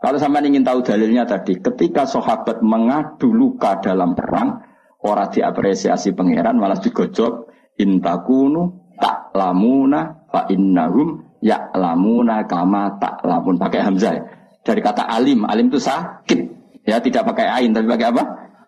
[0.00, 4.64] Kalau sampai ingin tahu dalilnya tadi, ketika sahabat mengadu luka dalam perang,
[5.04, 13.58] orang diapresiasi pangeran malah digojok intakunu tak lamuna fa innahum ya lamuna kama tak lamun
[13.58, 14.22] pakai hamzah ya.
[14.62, 16.40] dari kata alim alim itu sakit.
[16.88, 18.22] Ya tidak pakai ain tapi pakai apa?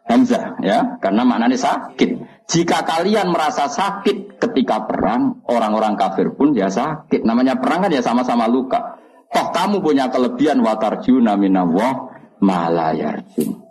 [0.09, 1.01] Hamzah ya.
[1.01, 2.11] Karena maknanya sakit.
[2.51, 7.23] Jika kalian merasa sakit ketika perang orang-orang kafir pun ya sakit.
[7.23, 9.01] Namanya perang kan ya sama-sama luka.
[9.31, 12.11] Toh kamu punya kelebihan watarjuna minallah
[12.43, 13.71] malayarjun.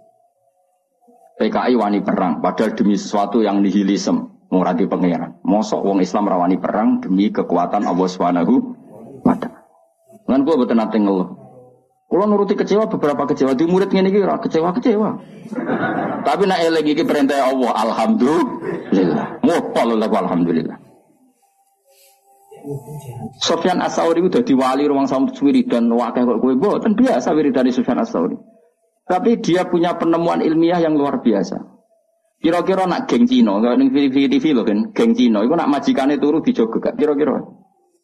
[1.39, 5.39] PKI wani perang, padahal demi sesuatu yang nihilism, muradi pangeran.
[5.47, 8.75] Mosok wong Islam rawani perang demi kekuatan Allah Subhanahu
[9.37, 9.59] taala.
[10.29, 11.29] Lan kula boten nate ngeluh.
[12.09, 15.09] Kula nuruti kecewa beberapa kecewa di murid ngene iki kecewa-kecewa.
[16.25, 19.27] Tapi nek eling iki perintah Allah, alhamdulillah.
[19.45, 20.77] Muhtal alhamdulillah.
[23.39, 25.37] Sofyan As-Sauri udah diwali ruang samut
[25.69, 28.35] dan wakil kok kue dan biasa dari Sofyan As-Sauri.
[29.09, 31.57] Tapi dia punya penemuan ilmiah yang luar biasa.
[32.39, 36.39] Kira-kira nak geng Cino, kalau ning TV TV kan, geng Cino, itu nak majikannya turu
[36.39, 36.95] dijogo gak?
[36.95, 37.35] Kira-kira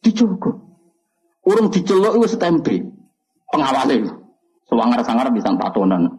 [0.04, 0.75] dijogo.
[1.46, 2.76] Urung dicelok itu setempe.
[3.54, 4.12] Pengawalnya.
[4.66, 6.10] Sewangar-sangar bisa tatonan.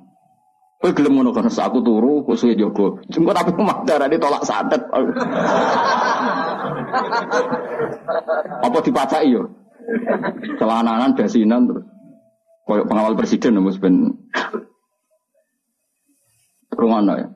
[0.77, 3.01] Kowe gelem ngono kan aku turu kusuwe jogo.
[3.11, 3.51] Jengko tapi
[3.89, 4.87] darah ditolak santet.
[8.61, 9.51] Apa dipacai yo?
[10.61, 11.87] Celananan basinan terus.
[12.67, 14.11] Koyok pengawal presiden mus ben
[16.77, 17.29] rumah ya.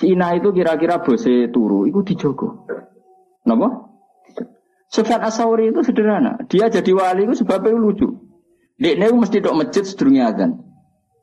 [0.00, 2.66] Cina itu kira-kira bose turu, itu dijogo.
[3.46, 3.91] Napa?
[4.92, 6.36] Sufyan Asauri itu sederhana.
[6.52, 8.12] Dia jadi wali itu sebabnya lucu.
[8.76, 10.60] Dia mesti dok masjid sedurungnya azan.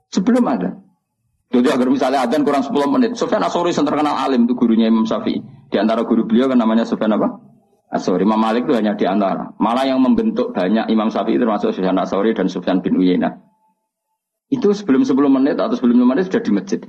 [0.10, 0.82] Sebelum ada.
[1.50, 3.12] Jadi agar misalnya adzan kurang 10 menit.
[3.18, 5.42] Sufyan Asori yang terkenal alim itu gurunya Imam Syafi'i.
[5.70, 7.42] Di antara guru beliau kan namanya Sufyan apa?
[7.90, 8.22] Asori.
[8.22, 9.58] Imam Malik itu hanya di antara.
[9.58, 13.42] Malah yang membentuk banyak Imam Syafi'i termasuk Sufyan Asori dan Sufyan bin Uyainah.
[14.50, 16.82] Itu sebelum 10 menit atau sebelum 5 menit sudah di masjid.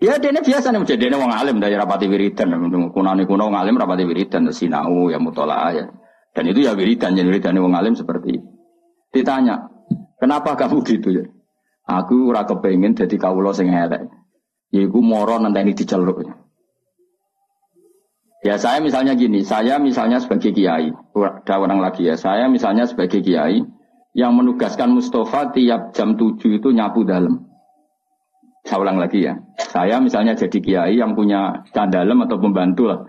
[0.00, 2.56] Ya ini biasa nih, jadi wong alim dari rapati wiridan,
[2.88, 5.92] kunani kuno wong alim rapati wiridan, sinau ya mutola ya.
[6.32, 8.48] Dan itu ya wiridan, jadi wiridan wong alim seperti itu.
[9.12, 9.68] Ditanya,
[10.16, 11.24] kenapa kamu gitu ya?
[11.84, 14.08] Aku ora kepengin dadi kawula sing elek.
[14.72, 16.24] Yaiku moro nenteni diceluk.
[18.40, 23.20] Ya saya misalnya gini, saya misalnya sebagai kiai, ada orang lagi ya, saya misalnya sebagai
[23.20, 23.68] kiai
[24.16, 27.49] yang menugaskan Mustafa tiap jam 7 itu nyapu dalam.
[28.64, 29.34] Saya ulang lagi ya.
[29.56, 33.00] Saya misalnya jadi kiai yang punya candalem atau pembantu lah.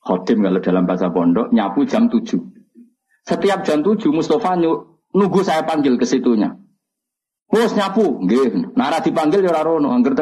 [0.00, 2.40] Khodim kalau dalam bahasa pondok, nyapu jam 7.
[3.28, 4.56] Setiap jam 7 Mustafa
[5.12, 6.56] nunggu saya panggil ke situnya.
[7.50, 8.74] Bos nyapu, nggih.
[8.78, 10.14] Nara dipanggil ya rono, angger.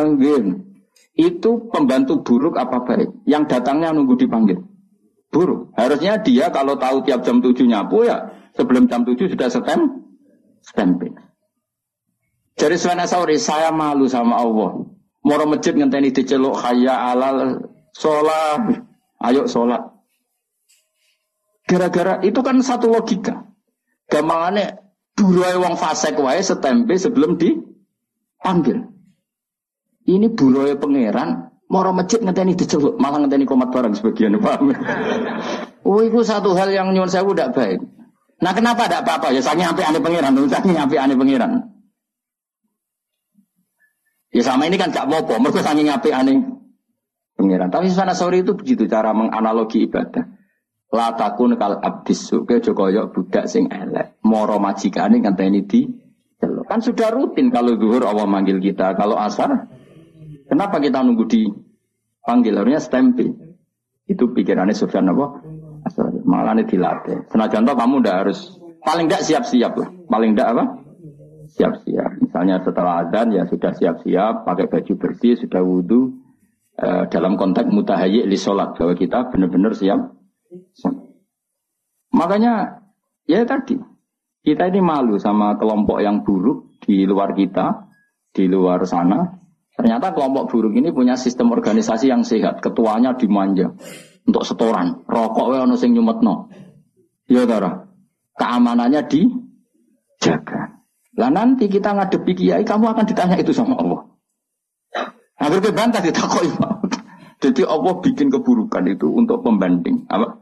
[1.19, 3.27] Itu pembantu buruk apa baik?
[3.27, 4.63] Yang datangnya nunggu dipanggil.
[5.29, 5.77] Buruk.
[5.77, 10.09] Harusnya dia kalau tahu tiap jam 7 nyapu ya sebelum jam 7 sudah stem
[10.65, 11.15] stemping.
[12.59, 14.83] Jadi Suwana Sauri, saya malu sama Allah.
[15.23, 18.83] Moro masjid ngenteni diceluk khaya alal sholat.
[19.23, 19.95] Ayo sholat.
[21.71, 23.47] Gara-gara itu kan satu logika.
[24.11, 24.83] Gampangannya
[25.15, 28.91] buruai wong fasek wae setempe sebelum dipanggil.
[30.09, 34.73] Ini buruai pangeran, moro masjid ngenteni diceluk, malah ngenteni komat barang sebagian paham.
[35.87, 37.85] oh, itu satu hal yang nyuwun saya udah baik.
[38.41, 39.45] Nah kenapa tidak apa-apa ya?
[39.45, 41.78] Saya nyampe aneh pangeran, saya nyampe aneh pangeran.
[44.29, 46.37] Ya sama ini kan gak apa-apa, mereka saking ngapi aneh
[47.39, 47.73] pengiran.
[47.73, 50.27] Tapi sana sore itu begitu cara menganalogi ibadah.
[50.89, 54.21] Latakun kal abdis suke jokoyok budak sing elek.
[54.25, 55.81] Moro majikane ini di
[56.69, 58.93] Kan sudah rutin kalau zuhur Allah manggil kita.
[58.95, 59.73] Kalau asar,
[60.47, 61.49] kenapa kita nunggu di
[62.21, 62.61] panggil?
[62.61, 63.33] Harusnya stempel.
[64.05, 65.41] Itu pikirannya Sufyan apa?
[66.29, 67.33] Malah ini dilatih.
[67.33, 69.89] Senajan kamu udah harus paling tidak siap-siap lah.
[70.13, 70.65] Paling tidak apa?
[71.49, 72.18] siap-siap.
[72.39, 76.23] Misalnya setelah azan ya sudah siap-siap, pakai baju bersih, sudah wudhu.
[76.79, 79.99] E, dalam konteks mutahayyik li sholat bahwa kita benar-benar siap.
[82.15, 82.79] Makanya
[83.27, 83.75] ya tadi
[84.47, 87.91] kita ini malu sama kelompok yang buruk di luar kita,
[88.31, 89.35] di luar sana.
[89.75, 92.63] Ternyata kelompok buruk ini punya sistem organisasi yang sehat.
[92.63, 93.75] Ketuanya dimanja
[94.23, 95.03] untuk setoran.
[95.11, 96.55] Rokok ono sing nyumetno.
[97.27, 97.83] Ya Tara.
[98.39, 100.68] Keamanannya dijaga.
[101.19, 104.07] Lah nanti kita ngadepi kiai, kamu akan ditanya itu sama Allah.
[105.35, 106.51] Hampir kebantah ditakoi.
[107.43, 110.07] Jadi Allah bikin keburukan itu untuk pembanding.
[110.07, 110.39] Apa?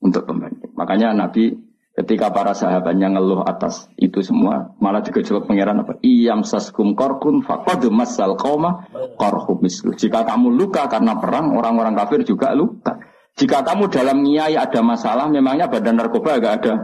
[0.00, 0.72] Untuk pembanding.
[0.76, 1.56] Makanya Nabi
[1.96, 6.00] ketika para sahabatnya ngeluh atas itu semua, malah jawab pangeran apa?
[6.00, 9.60] Iyam saskum korkun fakod masal koma korhum
[9.96, 12.96] Jika kamu luka karena perang, orang-orang kafir juga luka.
[13.36, 16.74] Jika kamu dalam niai ada masalah, memangnya badan narkoba agak ada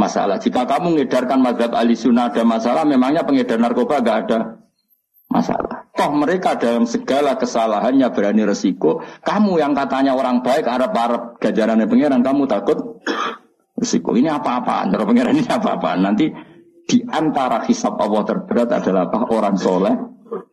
[0.00, 0.40] masalah.
[0.40, 4.38] Jika kamu mengedarkan madhab ahli sunnah ada masalah, memangnya pengedar narkoba gak ada
[5.28, 5.84] masalah.
[5.92, 9.04] Toh mereka dalam segala kesalahannya berani resiko.
[9.20, 13.04] Kamu yang katanya orang baik, Arab-Arab gajarannya pengiran, kamu takut
[13.76, 14.16] resiko.
[14.16, 14.96] Ini apa-apaan?
[14.96, 16.00] Terus pengiran ini apa-apaan?
[16.00, 16.32] Nanti
[16.88, 19.12] di antara hisab Allah terberat adalah?
[19.28, 19.92] Orang soleh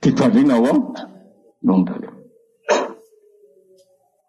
[0.04, 0.76] dibanding Allah.
[1.64, 1.82] Nong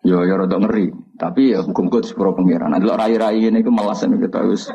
[0.08, 0.88] Yo yo rada ngeri.
[1.20, 2.72] Tapi ya hukum kut sepuro pengiran.
[2.72, 4.72] Ada rai-rai ini ke malasan kita harus.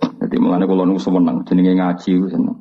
[0.00, 2.56] Jadi mengenai kalau nunggu semenang, jenenge ngaji seneng.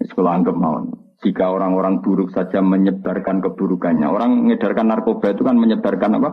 [0.00, 0.80] Sekolah anggap mau.
[1.20, 6.30] Jika orang-orang buruk saja menyebarkan keburukannya, orang mengedarkan narkoba itu kan menyebarkan apa?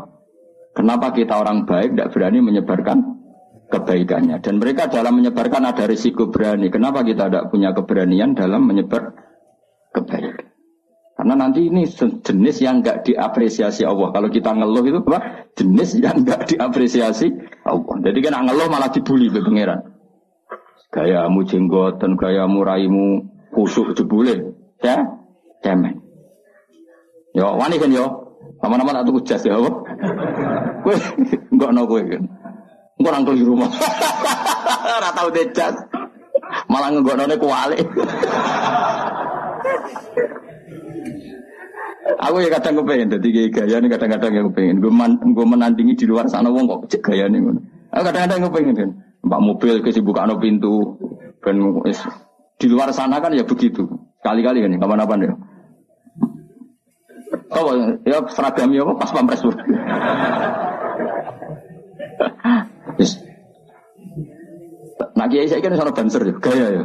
[0.74, 2.97] Kenapa kita orang baik tidak berani menyebarkan
[3.70, 4.39] kebaikannya?
[4.39, 6.72] Dan mereka dalam menyebarkan ada risiko berani.
[6.72, 9.14] Kenapa kita tidak punya keberanian dalam menyebar
[9.91, 10.38] kebaikan?
[11.30, 11.86] Karena nanti ini
[12.25, 14.09] jenis yang nggak diapresiasi Allah.
[14.09, 15.45] Kalau kita ngeluh itu apa?
[15.53, 17.30] Jenis yang nggak diapresiasi
[17.69, 17.95] Allah.
[18.01, 19.93] Jadi kan ngeluh malah dibully be pangeran.
[20.89, 24.57] Gayamu jenggotan, gayamu raimu kusuk jebule.
[24.82, 25.05] Ya,
[25.61, 26.01] cemen.
[27.38, 28.09] Yo, wani kan yo.
[28.65, 29.69] Nama-nama tak tuku jas ya, apa?
[30.82, 30.97] Kue,
[31.53, 32.25] enggak no kue kan.
[32.97, 33.69] Enggak nangkul di rumah.
[34.97, 35.77] Rata udah jas.
[36.65, 37.77] Malah enggak no kuali.
[41.99, 44.79] Aku ya kadang kepengen jadi gaya nih kadang-kadang ya kepengen.
[44.79, 47.43] Gue man, gue menandingi di luar sana wong kok cek gaya nih.
[47.91, 48.89] Aku kadang-kadang kepengen kan.
[49.19, 50.95] Mbak mobil kesibukan pintu
[51.43, 51.59] dan
[52.59, 53.83] di luar sana kan ya begitu.
[54.23, 55.33] Kali-kali kan kapan-kapan ya.
[57.49, 57.75] Oh
[58.07, 59.43] ya seragam ya pas pampres.
[65.19, 66.83] Nah kiai saya kan sana banser ya, gaya ya.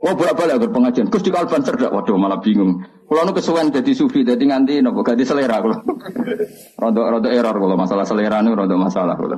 [0.00, 1.10] Wah bolak balik agar pengajian.
[1.10, 1.90] Gus di kalban cerdak.
[1.92, 2.80] Waduh malah bingung.
[3.10, 5.82] Kalau nu kesuwen jadi sufi, jadi nganti nopo ganti selera kalau.
[6.80, 9.34] rondo rondo error kalau masalah selera nu rondo masalah kalau.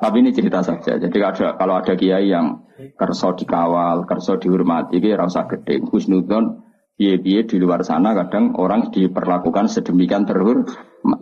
[0.00, 0.96] Tapi ini cerita saja.
[0.96, 2.64] Jadi ada kalau ada kiai yang
[2.96, 5.84] kerso dikawal, kerso dihormati, dia rasa gede.
[5.84, 6.64] Husnudon,
[6.96, 10.64] biye-biye di luar sana kadang orang diperlakukan sedemikian terhur.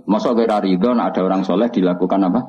[0.06, 2.40] Masuk ke Ridon ada orang soleh dilakukan apa?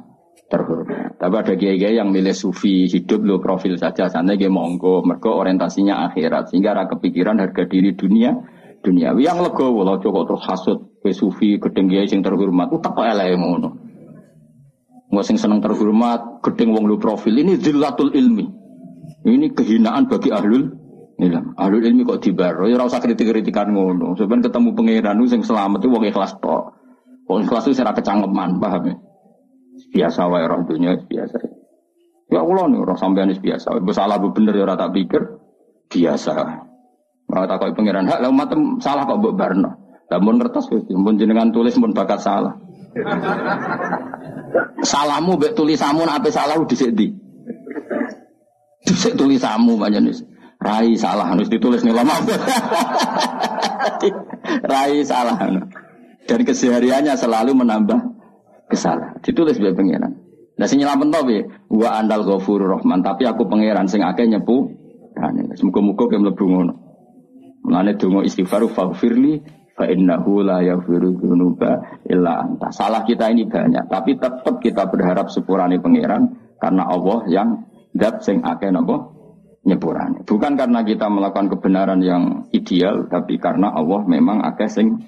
[0.52, 1.16] terhormat.
[1.16, 6.12] Tapi ada kiai yang milih sufi hidup lo profil saja sana dia monggo mereka orientasinya
[6.12, 8.36] akhirat sehingga ada kepikiran harga diri dunia
[8.82, 9.14] dunia.
[9.18, 13.38] Yang lego walau cukup terus hasut ke sufi gedeng kiai sing terhormat utak kok elek
[13.38, 13.70] ngono.
[15.12, 18.46] Nggak sing seneng terhormat gedeng wong lo profil ini zillatul ilmi.
[19.22, 20.82] Ini kehinaan bagi ahlul
[21.22, 24.18] Ilam, ahlul ilmi kok dibaro, ya usah kritik-kritikan ngono.
[24.18, 26.74] Sebenarnya ketemu pangeran nu sing selamat itu wong ikhlas tok.
[27.30, 28.96] Wong ikhlas itu secara kecangkeman, paham ya?
[29.94, 31.38] Biasa wae orang dunia biasa.
[32.34, 33.78] Ya Allah nih orang sampean biasa.
[33.86, 35.22] Bersalah bu bener ya ora tak pikir
[35.94, 36.71] biasa.
[37.32, 38.52] Ora tak kok pangeran hak lah umat
[38.84, 39.72] salah kok mbok barno.
[40.12, 42.60] Lah mun ngertos mun jenengan tulis mun bakat salah.
[44.84, 47.08] Salahmu mbek tulisamu nek salah dhisik ndi?
[48.84, 50.28] Dhisik tulisamu panjenengan.
[50.62, 52.22] Rai salah harus ditulis nih lama.
[54.72, 55.34] Rai salah.
[56.30, 57.98] Dan kesehariannya selalu menambah
[58.70, 59.18] kesalahan.
[59.26, 60.22] Ditulis biar pangeran.
[60.62, 61.22] Nah sing nyelamet to?
[61.74, 64.70] Wa andal ghafurur rahman, tapi aku pangeran sing akeh nyepu.
[65.58, 66.46] Semoga-moga ke mlebu.
[67.62, 69.42] Mulane donga istighfar faghfirli
[69.78, 72.74] fa innahu la yaghfiru dzunuba illa anta.
[72.74, 77.50] Salah kita ini banyak, tapi tetap kita berharap sepurane pangeran karena Allah yang
[77.98, 79.14] zat sing akeh napa
[79.66, 80.26] nyepurane.
[80.26, 85.02] Bukan karena kita melakukan kebenaran yang ideal, tapi karena Allah memang akeh sing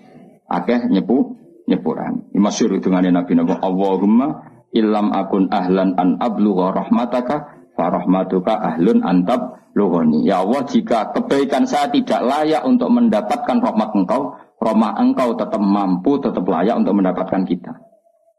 [0.46, 2.30] akeh nyepu nyepuran.
[2.36, 4.28] Masyur dengan Nabi Nabi Allahumma
[4.74, 10.26] illam akun ahlan an ablugha rahmataka farahmatuka ahlun antab lughani.
[10.26, 16.22] Ya Allah, jika kebaikan saya tidak layak untuk mendapatkan rahmat engkau, rahmat engkau tetap mampu,
[16.22, 17.74] tetap layak untuk mendapatkan kita.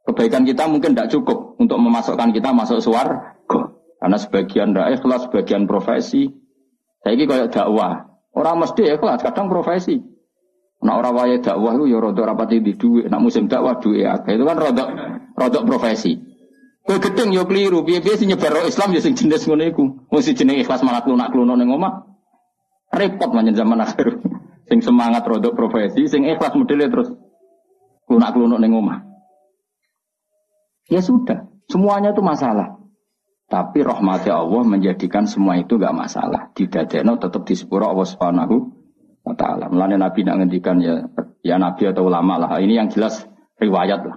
[0.05, 3.41] Kebaikan kita mungkin tidak cukup untuk memasukkan kita masuk suar.
[4.05, 6.29] Karena sebagian tidak ikhlas, sebagian profesi.
[7.01, 8.21] Saya ini kayak dakwah.
[8.37, 9.97] Orang mesti ikhlas, kadang profesi.
[10.85, 13.09] Nah orang waya dakwah itu ya rodok rapati di duit.
[13.09, 14.21] Nak musim dakwah duit ya.
[14.21, 14.89] Itu kan rodok
[15.33, 16.21] rodok profesi.
[16.85, 17.81] Kue gedeng yo keliru.
[17.81, 19.85] Biar-biar sih nyebar Islam ya sing jenis ngono iku.
[20.13, 22.05] Mesti jenis ikhlas malah klunak kluno neng omah.
[22.93, 24.21] Repot manjen zaman akhir.
[24.69, 27.09] sing semangat rodok profesi, sing ikhlas modelnya terus
[28.09, 28.99] klunak kluno neng omah.
[30.93, 32.77] Ya sudah, semuanya itu masalah.
[33.49, 36.53] Tapi rahmati Allah menjadikan semua itu gak masalah.
[36.57, 38.57] Tidak tetap di sepura Allah Subhanahu
[39.25, 39.69] wa taala.
[39.69, 41.09] Mulane Nabi nak ngendikan ya
[41.45, 42.57] ya Nabi atau ulama lah.
[42.61, 43.25] Ini yang jelas
[43.61, 44.17] riwayat lah.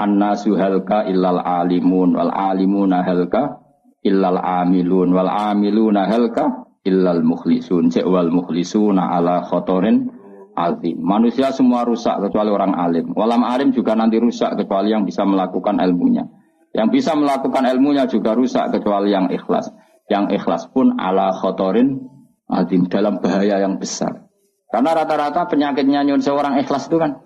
[0.00, 3.60] Anna suhalka illal alimun wal alimuna halka
[4.00, 7.92] illal amilun wal amiluna halka illal mukhlisun.
[7.92, 10.08] Cek wal mukhlisuna ala khotorin
[10.56, 10.96] azim.
[11.04, 13.12] Manusia semua rusak kecuali orang alim.
[13.12, 16.24] Walam alim juga nanti rusak kecuali yang bisa melakukan ilmunya.
[16.72, 19.68] Yang bisa melakukan ilmunya juga rusak kecuali yang ikhlas.
[20.08, 22.08] Yang ikhlas pun ala khotorin
[22.48, 24.26] azim dalam bahaya yang besar.
[24.70, 27.20] Karena rata-rata penyakitnya nyun seorang ikhlas itu kan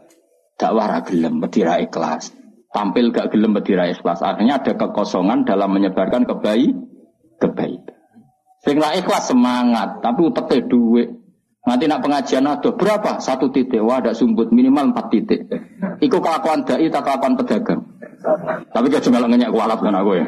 [0.56, 2.43] dakwah ragilem, bedira ikhlas.
[2.74, 4.18] Tampil gak gelem bedira ikhlas.
[4.18, 6.74] Akhirnya ada kekosongan dalam menyebarkan kebaik,
[7.38, 7.86] kebaik.
[8.66, 11.08] Sehingga ikhlas semangat, tapi uteknya duit.
[11.64, 13.22] Nanti nak pengajian ada berapa?
[13.22, 13.80] Satu titik.
[13.80, 15.48] Wah ada sumbut minimal empat titik.
[16.02, 17.80] Iku kelakuan dai, tak kelakuan pedagang.
[18.74, 20.24] Tapi gak cuma ngenyak kualat kan aku ya.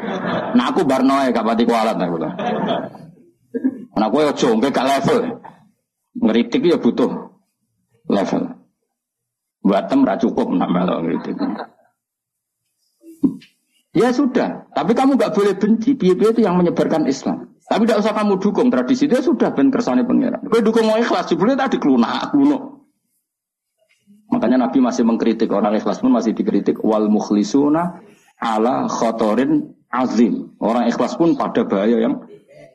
[0.55, 2.33] Nah aku barno ya gak pati kualat aku lah.
[3.97, 5.19] Nah aku ya jongke gak level.
[6.17, 7.11] Ngeritik ya butuh
[8.09, 8.43] level.
[9.61, 11.35] Buatem ra cukup nak melok ngeritik.
[13.97, 15.97] Ya sudah, tapi kamu gak boleh benci.
[15.97, 17.57] Piye-piye itu yang menyebarkan Islam.
[17.65, 20.39] Tapi tidak usah kamu dukung tradisi itu ya sudah ben kersane pengiran.
[20.47, 22.87] Kau dukung mau ikhlas, jebule tadi kelunak, kuno.
[24.29, 27.99] Makanya Nabi masih mengkritik orang ikhlas pun masih dikritik wal mukhlisuna
[28.37, 30.53] ala khotorin azim.
[30.61, 32.23] Orang ikhlas pun pada bahaya yang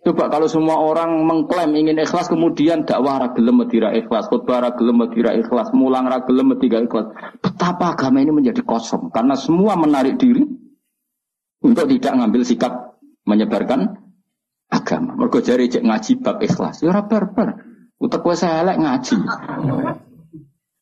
[0.02, 5.30] Coba kalau semua orang mengklaim ingin ikhlas kemudian dakwah ragilem medira ikhlas, khutbah ragilem medira
[5.30, 7.14] ikhlas, mulang ragilem medira ikhlas.
[7.38, 10.42] Betapa agama ini menjadi kosong karena semua menarik diri
[11.62, 14.02] untuk tidak ngambil sikap menyebarkan
[14.66, 15.14] agama.
[15.14, 16.82] Mergo jari cek ngaji bab ikhlas.
[16.82, 17.62] Ya barbar.
[18.02, 19.16] Utek kowe elek ngaji.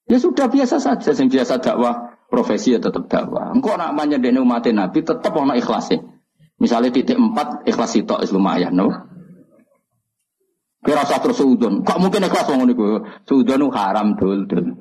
[0.09, 3.53] Ya sudah biasa saja sing biasa dakwah profesi ya tetap dakwah.
[3.53, 6.01] Engkau nak menyedeni umat Nabi tetap ono ikhlasnya.
[6.61, 8.93] Misalnya titik empat ikhlas itu lumayan, no?
[10.81, 11.85] Kira terus seudon.
[11.85, 13.05] Kok mungkin ikhlas wong niku?
[13.29, 14.77] Seudon haram dul dul.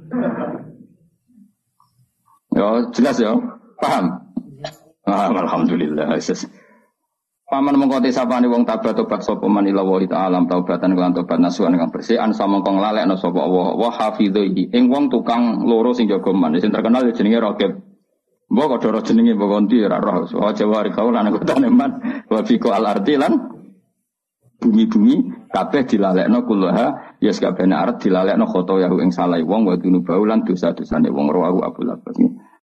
[2.56, 3.36] Ya jelas ya.
[3.80, 4.29] Paham?
[5.10, 6.22] Ah, alhamdulillah.
[7.50, 11.74] Paman mengkoti sapane wong tabat tobat sapa man ila wa ta'ala taubatan kelan tobat nasuhan
[11.82, 16.06] kang bersih an sama kong lalekno sapa Allah wa hafidhi ing wong tukang loro sing
[16.06, 16.54] jaga man.
[16.62, 17.74] Sing terkenal ya jenenge Raqib
[18.50, 20.30] Mbok kok doro jenenge mbok konti ora roh.
[20.30, 23.34] Wa jawari kaul lan kutane man wa fiko al ardi lan
[24.62, 30.22] bumi-bumi kabeh dilalekno kullaha ya sakabehane arep dilalekno khoto yahu ing salah wong wa dunubau
[30.28, 32.14] lan dosa-dosane wong rawu Abu Labas